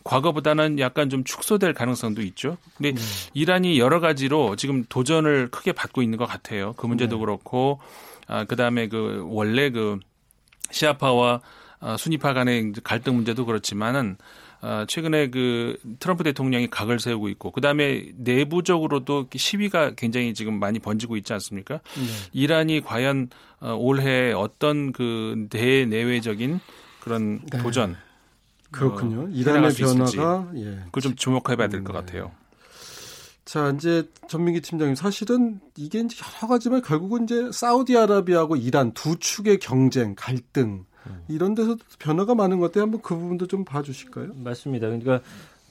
과거보다는 0.03 0.79
약간 0.79 1.09
좀 1.09 1.23
축소될 1.23 1.73
가능성도 1.73 2.21
있죠. 2.23 2.57
근데 2.77 2.93
네. 2.93 3.01
이란이 3.33 3.79
여러 3.79 3.99
가지로 3.99 4.55
지금 4.55 4.85
도전을 4.87 5.49
크게 5.49 5.71
받고 5.71 6.01
있는 6.01 6.17
것 6.17 6.25
같아요. 6.25 6.73
그 6.73 6.85
문제도 6.85 7.15
네. 7.15 7.19
그렇고 7.19 7.79
아 8.27 8.45
그 8.47 8.55
다음에 8.55 8.87
그 8.87 9.25
원래 9.27 9.69
그 9.69 9.99
시아파와 10.71 11.41
아, 11.79 11.97
순위파 11.97 12.33
간의 12.33 12.73
갈등 12.83 13.15
문제도 13.15 13.45
그렇지만은 13.45 14.17
아, 14.61 14.85
최근에 14.87 15.31
그 15.31 15.77
트럼프 15.99 16.23
대통령이 16.23 16.69
각을 16.69 16.99
세우고 16.99 17.29
있고 17.29 17.51
그다음에 17.51 18.11
내부적으로도 18.15 19.27
시위가 19.35 19.95
굉장히 19.95 20.33
지금 20.33 20.59
많이 20.59 20.79
번지고 20.79 21.17
있지 21.17 21.33
않습니까? 21.33 21.75
네. 21.95 22.29
이란이 22.31 22.81
과연 22.81 23.29
어, 23.59 23.75
올해 23.79 24.31
어떤 24.31 24.91
그 24.91 25.47
대내외적인 25.49 26.59
그런 26.99 27.41
네. 27.51 27.57
도전 27.57 27.97
그렇군요. 28.71 29.23
어, 29.23 29.27
이란의 29.29 29.73
변화가 29.73 30.51
예. 30.55 30.79
그걸 30.85 31.01
좀 31.01 31.15
주목해봐야 31.15 31.67
될것 31.67 31.93
네. 31.93 31.93
같아요. 31.93 32.31
자, 33.43 33.73
이제 33.75 34.07
전민기 34.29 34.61
팀장님 34.61 34.95
사실은 34.95 35.59
이게 35.75 35.99
이제 35.99 36.15
여러 36.39 36.47
가지만 36.47 36.81
결국은 36.81 37.23
이제 37.23 37.49
사우디아라비아하고 37.51 38.55
이란 38.55 38.93
두 38.93 39.17
축의 39.19 39.59
경쟁, 39.59 40.15
갈등 40.15 40.85
음. 41.07 41.23
이런 41.27 41.53
데서 41.53 41.75
변화가 41.99 42.35
많은 42.35 42.59
것 42.59 42.67
같아요. 42.67 42.83
한번 42.83 43.01
그 43.01 43.15
부분도 43.15 43.47
좀 43.47 43.65
봐주실까요? 43.65 44.29
맞습니다. 44.35 44.87
그러니까 44.87 45.19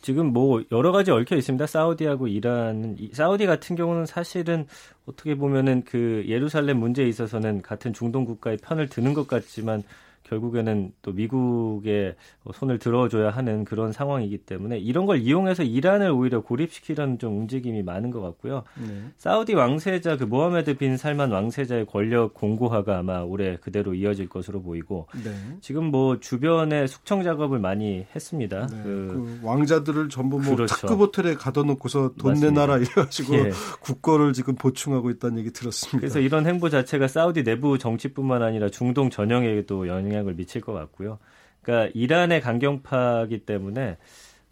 지금 0.02 0.32
뭐 0.32 0.62
여러 0.72 0.92
가지 0.92 1.10
얽혀 1.10 1.36
있습니다. 1.36 1.66
사우디하고 1.66 2.28
이란, 2.28 2.96
사우디 3.12 3.46
같은 3.46 3.76
경우는 3.76 4.06
사실은 4.06 4.66
어떻게 5.06 5.34
보면은 5.34 5.82
그 5.84 6.24
예루살렘 6.26 6.78
문제에 6.78 7.06
있어서는 7.08 7.62
같은 7.62 7.92
중동 7.92 8.24
국가의 8.24 8.58
편을 8.58 8.88
드는 8.88 9.14
것 9.14 9.26
같지만 9.26 9.82
결국에는 10.30 10.92
또 11.02 11.12
미국에 11.12 12.14
손을 12.54 12.78
들어줘야 12.78 13.30
하는 13.30 13.64
그런 13.64 13.92
상황이기 13.92 14.38
때문에 14.38 14.78
이런 14.78 15.06
걸 15.06 15.18
이용해서 15.18 15.62
이란을 15.64 16.10
오히려 16.10 16.40
고립시키려는 16.40 17.18
좀 17.18 17.38
움직임이 17.40 17.82
많은 17.82 18.10
것 18.10 18.20
같고요. 18.20 18.62
네. 18.78 19.02
사우디 19.18 19.54
왕세자 19.54 20.16
그 20.16 20.24
모하메드 20.24 20.76
빈 20.78 20.96
살만 20.96 21.32
왕세자의 21.32 21.86
권력 21.86 22.34
공고화가 22.34 22.98
아마 22.98 23.20
올해 23.20 23.56
그대로 23.56 23.94
이어질 23.94 24.28
것으로 24.28 24.62
보이고 24.62 25.08
네. 25.22 25.30
지금 25.60 25.86
뭐 25.86 26.20
주변에 26.20 26.86
숙청 26.86 27.22
작업을 27.22 27.58
많이 27.58 28.06
했습니다. 28.14 28.66
네. 28.68 28.82
그, 28.82 29.38
그, 29.42 29.46
왕자들을 29.46 30.08
전부 30.08 30.38
뭐 30.38 30.54
그렇죠. 30.54 30.74
특급 30.76 31.00
호텔에 31.00 31.34
가둬놓고서 31.34 32.14
돈. 32.16 32.40
내놔라 32.40 32.78
이래가지고 32.78 33.34
예. 33.34 33.50
국거를 33.82 34.32
지금 34.32 34.54
보충하고 34.54 35.10
있다는 35.10 35.40
얘기 35.40 35.52
들었습니다. 35.52 35.98
그래서 35.98 36.20
이런 36.20 36.46
행보 36.46 36.70
자체가 36.70 37.08
사우디 37.08 37.42
내부 37.42 37.76
정치뿐만 37.76 38.42
아니라 38.42 38.70
중동 38.70 39.10
전형에도 39.10 39.88
영향 39.88 40.19
영향을 40.20 40.34
미칠 40.34 40.60
것 40.60 40.72
같고요. 40.72 41.18
그러니까 41.62 41.90
이란의 41.94 42.40
강경파기 42.40 43.40
때문에 43.44 43.96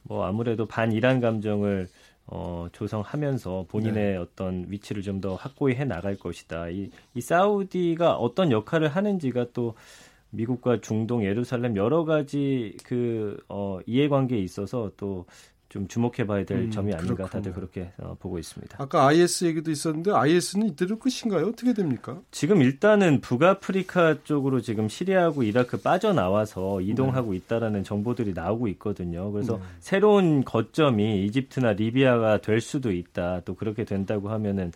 뭐 0.02 0.24
아무래도 0.24 0.66
반이란 0.66 1.20
감정을 1.20 1.88
어, 2.26 2.68
조성하면서 2.72 3.66
본인의 3.68 4.12
네. 4.12 4.16
어떤 4.16 4.66
위치를 4.68 5.02
좀 5.02 5.20
더 5.20 5.34
확고히 5.34 5.74
해 5.74 5.84
나갈 5.84 6.16
것이다. 6.16 6.68
이, 6.68 6.90
이 7.14 7.20
사우디가 7.20 8.16
어떤 8.16 8.52
역할을 8.52 8.88
하는지가 8.88 9.46
또 9.52 9.74
미국과 10.30 10.80
중동, 10.82 11.24
예루살렘 11.24 11.76
여러 11.76 12.04
가지 12.04 12.76
그 12.84 13.36
어, 13.48 13.78
이해관계에 13.86 14.38
있어서 14.40 14.90
또 14.98 15.24
좀 15.68 15.86
주목해봐야 15.86 16.44
될 16.46 16.58
음, 16.58 16.70
점이 16.70 16.94
아닌가 16.94 17.14
그렇군요. 17.14 17.30
다들 17.30 17.52
그렇게 17.52 17.92
어, 17.98 18.16
보고 18.18 18.38
있습니다. 18.38 18.82
아까 18.82 19.06
IS 19.08 19.44
얘기도 19.44 19.70
있었는데 19.70 20.12
IS는 20.12 20.68
이대로 20.68 20.98
끝인가요? 20.98 21.46
어떻게 21.48 21.74
됩니까? 21.74 22.20
지금 22.30 22.62
일단은 22.62 23.20
북아프리카 23.20 24.22
쪽으로 24.24 24.62
지금 24.62 24.88
시리아하고 24.88 25.42
이라크 25.42 25.76
빠져나와서 25.78 26.80
이동하고 26.80 27.32
네. 27.32 27.36
있다라는 27.36 27.84
정보들이 27.84 28.32
나오고 28.32 28.68
있거든요. 28.68 29.30
그래서 29.30 29.58
네. 29.58 29.62
새로운 29.80 30.42
거점이 30.42 31.26
이집트나 31.26 31.72
리비아가 31.74 32.40
될 32.40 32.62
수도 32.62 32.90
있다. 32.90 33.40
또 33.44 33.54
그렇게 33.54 33.84
된다고 33.84 34.30
하면은 34.30 34.72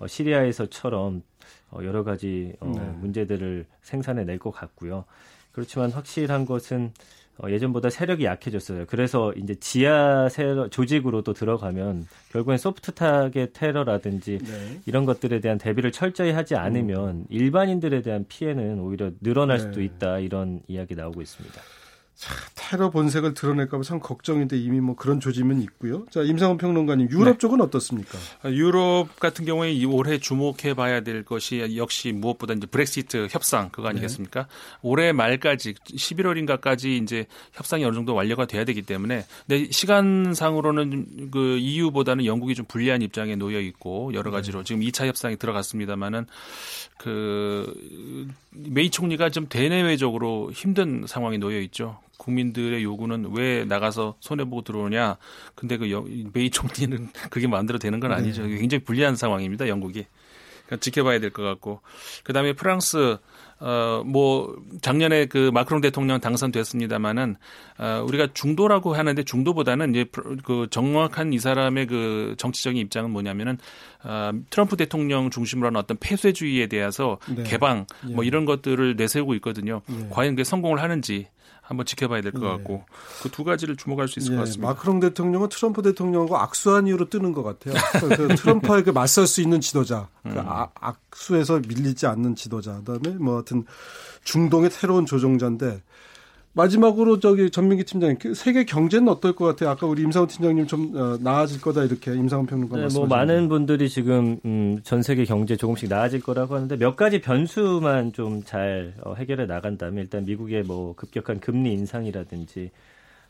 어, 0.00 0.08
시리아에서처럼 0.08 1.22
어, 1.70 1.78
여러 1.84 2.02
가지 2.02 2.52
어, 2.60 2.72
네. 2.74 2.80
문제들을 3.00 3.66
생산해 3.82 4.24
낼 4.24 4.38
것 4.38 4.50
같고요. 4.50 5.04
그렇지만 5.52 5.90
확실한 5.90 6.46
것은 6.46 6.92
어, 7.38 7.50
예전보다 7.50 7.88
세력이 7.90 8.24
약해졌어요. 8.24 8.84
그래서 8.86 9.32
이제 9.34 9.54
지하 9.54 10.28
세력 10.28 10.70
조직으로 10.70 11.22
또 11.22 11.32
들어가면 11.32 12.06
결국엔 12.30 12.58
soft 12.58 12.92
target 12.92 13.52
테러라든지 13.52 14.38
네. 14.38 14.80
이런 14.86 15.06
것들에 15.06 15.40
대한 15.40 15.56
대비를 15.58 15.92
철저히 15.92 16.32
하지 16.32 16.54
않으면 16.54 17.08
음. 17.08 17.24
일반인들에 17.30 18.02
대한 18.02 18.26
피해는 18.28 18.80
오히려 18.80 19.10
늘어날 19.20 19.58
네. 19.58 19.62
수도 19.64 19.82
있다 19.82 20.18
이런 20.18 20.60
이야기 20.68 20.94
나오고 20.94 21.22
있습니다. 21.22 21.60
자, 22.22 22.32
테러 22.54 22.90
본색을 22.90 23.34
드러낼까봐 23.34 23.82
참 23.82 23.98
걱정인데 23.98 24.56
이미 24.56 24.80
뭐 24.80 24.94
그런 24.94 25.18
조짐은 25.18 25.60
있고요. 25.62 26.06
자, 26.08 26.22
임상훈 26.22 26.56
평론가님, 26.56 27.08
유럽 27.10 27.32
네. 27.32 27.38
쪽은 27.38 27.60
어떻습니까? 27.60 28.16
아, 28.44 28.48
유럽 28.48 29.08
같은 29.18 29.44
경우에 29.44 29.84
올해 29.86 30.18
주목해 30.18 30.74
봐야 30.76 31.00
될 31.00 31.24
것이 31.24 31.74
역시 31.76 32.12
무엇보다 32.12 32.54
이제 32.54 32.68
브렉시트 32.68 33.26
협상 33.28 33.70
그거 33.70 33.88
아니겠습니까? 33.88 34.42
네. 34.42 34.46
올해 34.82 35.10
말까지 35.10 35.74
11월인가까지 35.74 37.02
이제 37.02 37.26
협상이 37.54 37.84
어느 37.84 37.96
정도 37.96 38.14
완료가 38.14 38.46
돼야 38.46 38.64
되기 38.64 38.82
때문에 38.82 39.24
근데 39.48 39.68
시간상으로는 39.72 41.30
그 41.32 41.58
EU보다는 41.58 42.24
영국이 42.24 42.54
좀 42.54 42.66
불리한 42.66 43.02
입장에 43.02 43.34
놓여 43.34 43.58
있고 43.58 44.14
여러 44.14 44.30
네. 44.30 44.36
가지로 44.36 44.60
네. 44.60 44.64
지금 44.64 44.82
2차 44.82 45.08
협상이 45.08 45.38
들어갔습니다마는 45.38 46.26
그 46.98 48.30
메이 48.52 48.90
총리가 48.90 49.30
좀 49.30 49.48
대내외적으로 49.48 50.52
힘든 50.52 51.04
상황에 51.08 51.36
놓여 51.38 51.58
있죠. 51.62 51.98
국민들의 52.22 52.84
요구는 52.84 53.32
왜 53.34 53.64
나가서 53.64 54.14
손해 54.20 54.44
보고 54.44 54.62
들어오냐. 54.62 55.16
근데 55.56 55.76
그 55.76 55.86
메이 56.32 56.50
총리는 56.50 57.08
그게 57.30 57.48
마음대로 57.48 57.80
되는 57.80 57.98
건 57.98 58.12
아니죠. 58.12 58.46
네. 58.46 58.58
굉장히 58.58 58.84
불리한 58.84 59.16
상황입니다. 59.16 59.66
영국이. 59.66 60.06
그러니까 60.66 60.76
지켜봐야 60.80 61.18
될 61.18 61.30
것 61.30 61.42
같고. 61.42 61.80
그다음에 62.22 62.52
프랑스 62.52 63.18
어, 63.64 64.02
뭐, 64.04 64.56
작년에 64.80 65.26
그 65.26 65.52
마크롱 65.54 65.82
대통령 65.82 66.18
당선됐습니다마는, 66.18 67.36
어, 67.78 68.04
우리가 68.08 68.26
중도라고 68.34 68.92
하는데 68.94 69.22
중도보다는 69.22 69.90
이제 69.90 70.04
그 70.44 70.66
정확한 70.68 71.32
이 71.32 71.38
사람의 71.38 71.86
그 71.86 72.34
정치적인 72.38 72.80
입장은 72.82 73.12
뭐냐면은, 73.12 73.58
어, 74.02 74.32
트럼프 74.50 74.76
대통령 74.76 75.30
중심으로 75.30 75.68
하는 75.68 75.78
어떤 75.78 75.96
폐쇄주의에 76.00 76.66
대해서 76.66 77.18
네. 77.28 77.44
개방, 77.44 77.86
뭐 78.14 78.24
예. 78.24 78.26
이런 78.26 78.46
것들을 78.46 78.96
내세우고 78.96 79.34
있거든요. 79.36 79.80
예. 79.90 80.08
과연 80.10 80.34
그게 80.34 80.42
성공을 80.42 80.82
하는지, 80.82 81.28
한번 81.62 81.86
지켜봐야 81.86 82.20
될것 82.20 82.42
네. 82.42 82.48
같고 82.48 82.84
그두 83.22 83.44
가지를 83.44 83.76
주목할 83.76 84.08
수 84.08 84.18
있을 84.18 84.32
네. 84.32 84.36
것 84.36 84.42
같습니다. 84.42 84.68
마크롱 84.68 85.00
대통령은 85.00 85.48
트럼프 85.48 85.80
대통령하고 85.80 86.36
악수한 86.36 86.88
이유로 86.88 87.08
뜨는 87.08 87.32
것 87.32 87.42
같아요. 87.42 87.80
그 88.00 88.34
트럼프에게 88.36 88.90
맞설 88.90 89.26
수 89.26 89.40
있는 89.40 89.60
지도자, 89.60 90.08
그 90.22 90.30
음. 90.30 90.38
아, 90.38 90.68
악수에서 90.74 91.60
밀리지 91.60 92.06
않는 92.06 92.34
지도자. 92.34 92.82
그다음에 92.84 93.16
뭐 93.16 93.36
하여튼 93.36 93.64
중동의 94.24 94.70
새로운 94.70 95.06
조종자인데 95.06 95.80
마지막으로 96.54 97.18
저기 97.18 97.50
전민기 97.50 97.84
팀장님 97.84 98.18
그 98.18 98.34
세계 98.34 98.64
경제는 98.64 99.08
어떨 99.08 99.34
것 99.34 99.46
같아요? 99.46 99.70
아까 99.70 99.86
우리 99.86 100.02
임상훈 100.02 100.28
팀장님 100.28 100.66
좀 100.66 100.94
어, 100.94 101.16
나아질 101.18 101.60
거다 101.62 101.84
이렇게 101.84 102.14
임상훈 102.14 102.46
평론가 102.46 102.76
네, 102.76 102.88
뭐 102.94 103.06
많은 103.06 103.48
분들이 103.48 103.88
지금 103.88 104.38
음, 104.44 104.80
전 104.82 105.02
세계 105.02 105.24
경제 105.24 105.56
조금씩 105.56 105.88
나아질 105.88 106.20
거라고 106.20 106.54
하는데 106.54 106.76
몇 106.76 106.94
가지 106.96 107.20
변수만 107.20 108.12
좀잘 108.12 108.94
어, 109.02 109.14
해결해 109.14 109.46
나간다면 109.46 110.04
일단 110.04 110.26
미국의 110.26 110.64
뭐 110.64 110.94
급격한 110.94 111.40
금리 111.40 111.72
인상이라든지 111.72 112.70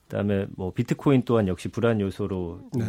그다음에 0.09 0.47
뭐 0.57 0.73
비트코인 0.73 1.23
또한 1.25 1.47
역시 1.47 1.69
불안 1.69 2.01
요소로 2.01 2.61
네. 2.75 2.85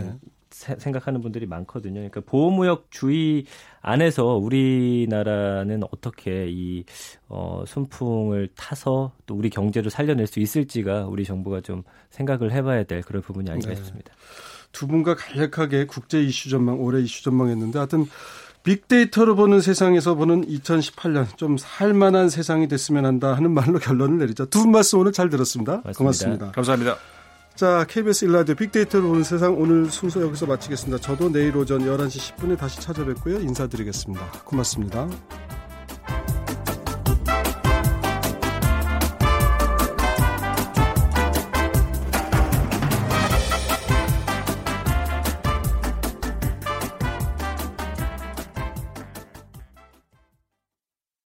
음, 0.69 0.79
생각하는 0.79 1.21
분들이 1.21 1.45
많거든요. 1.45 1.95
그러니까 1.95 2.21
보호무역 2.21 2.87
주의 2.89 3.45
안에서 3.81 4.35
우리나라는 4.37 5.83
어떻게 5.91 6.47
이 6.49 6.85
어, 7.27 7.63
순풍을 7.67 8.49
타서 8.55 9.13
또 9.25 9.35
우리 9.35 9.49
경제를 9.49 9.91
살려낼 9.91 10.27
수 10.27 10.39
있을지가 10.39 11.05
우리 11.07 11.25
정부가 11.25 11.61
좀 11.61 11.83
생각을 12.09 12.51
해봐야 12.51 12.83
될 12.83 13.01
그런 13.01 13.21
부분이 13.21 13.49
아닌가 13.49 13.69
네. 13.69 13.75
싶습니다. 13.75 14.13
두 14.71 14.87
분과 14.87 15.15
간략하게 15.15 15.85
국제 15.85 16.21
이슈 16.21 16.49
전망, 16.49 16.81
올해 16.81 17.01
이슈 17.01 17.23
전망했는데 17.23 17.77
하여튼 17.77 18.05
빅데이터로 18.63 19.35
보는 19.35 19.59
세상에서 19.61 20.15
보는 20.15 20.47
2018년 20.47 21.37
좀 21.37 21.57
살만한 21.57 22.29
세상이 22.29 22.67
됐으면 22.67 23.05
한다 23.05 23.33
하는 23.35 23.51
말로 23.51 23.77
결론을 23.79 24.17
내리죠. 24.19 24.45
두분 24.47 24.71
말씀 24.71 24.99
오늘 24.99 25.11
잘 25.11 25.29
들었습니다 25.29 25.81
고맙습니다. 25.81 25.97
고맙습니다. 25.97 26.51
감사합니다. 26.51 27.22
자, 27.55 27.85
KBS 27.87 28.25
일라디오 28.25 28.55
빅데이터를 28.55 29.07
보는 29.07 29.23
세상 29.23 29.55
오늘 29.59 29.89
순서 29.89 30.21
여기서 30.21 30.47
마치겠습니다. 30.47 30.99
저도 30.99 31.31
내일 31.31 31.55
오전 31.55 31.81
11시 31.81 32.35
10분에 32.35 32.57
다시 32.57 32.81
찾아뵙고요. 32.81 33.41
인사드리겠습니다. 33.41 34.31
고맙습니다. 34.43 35.07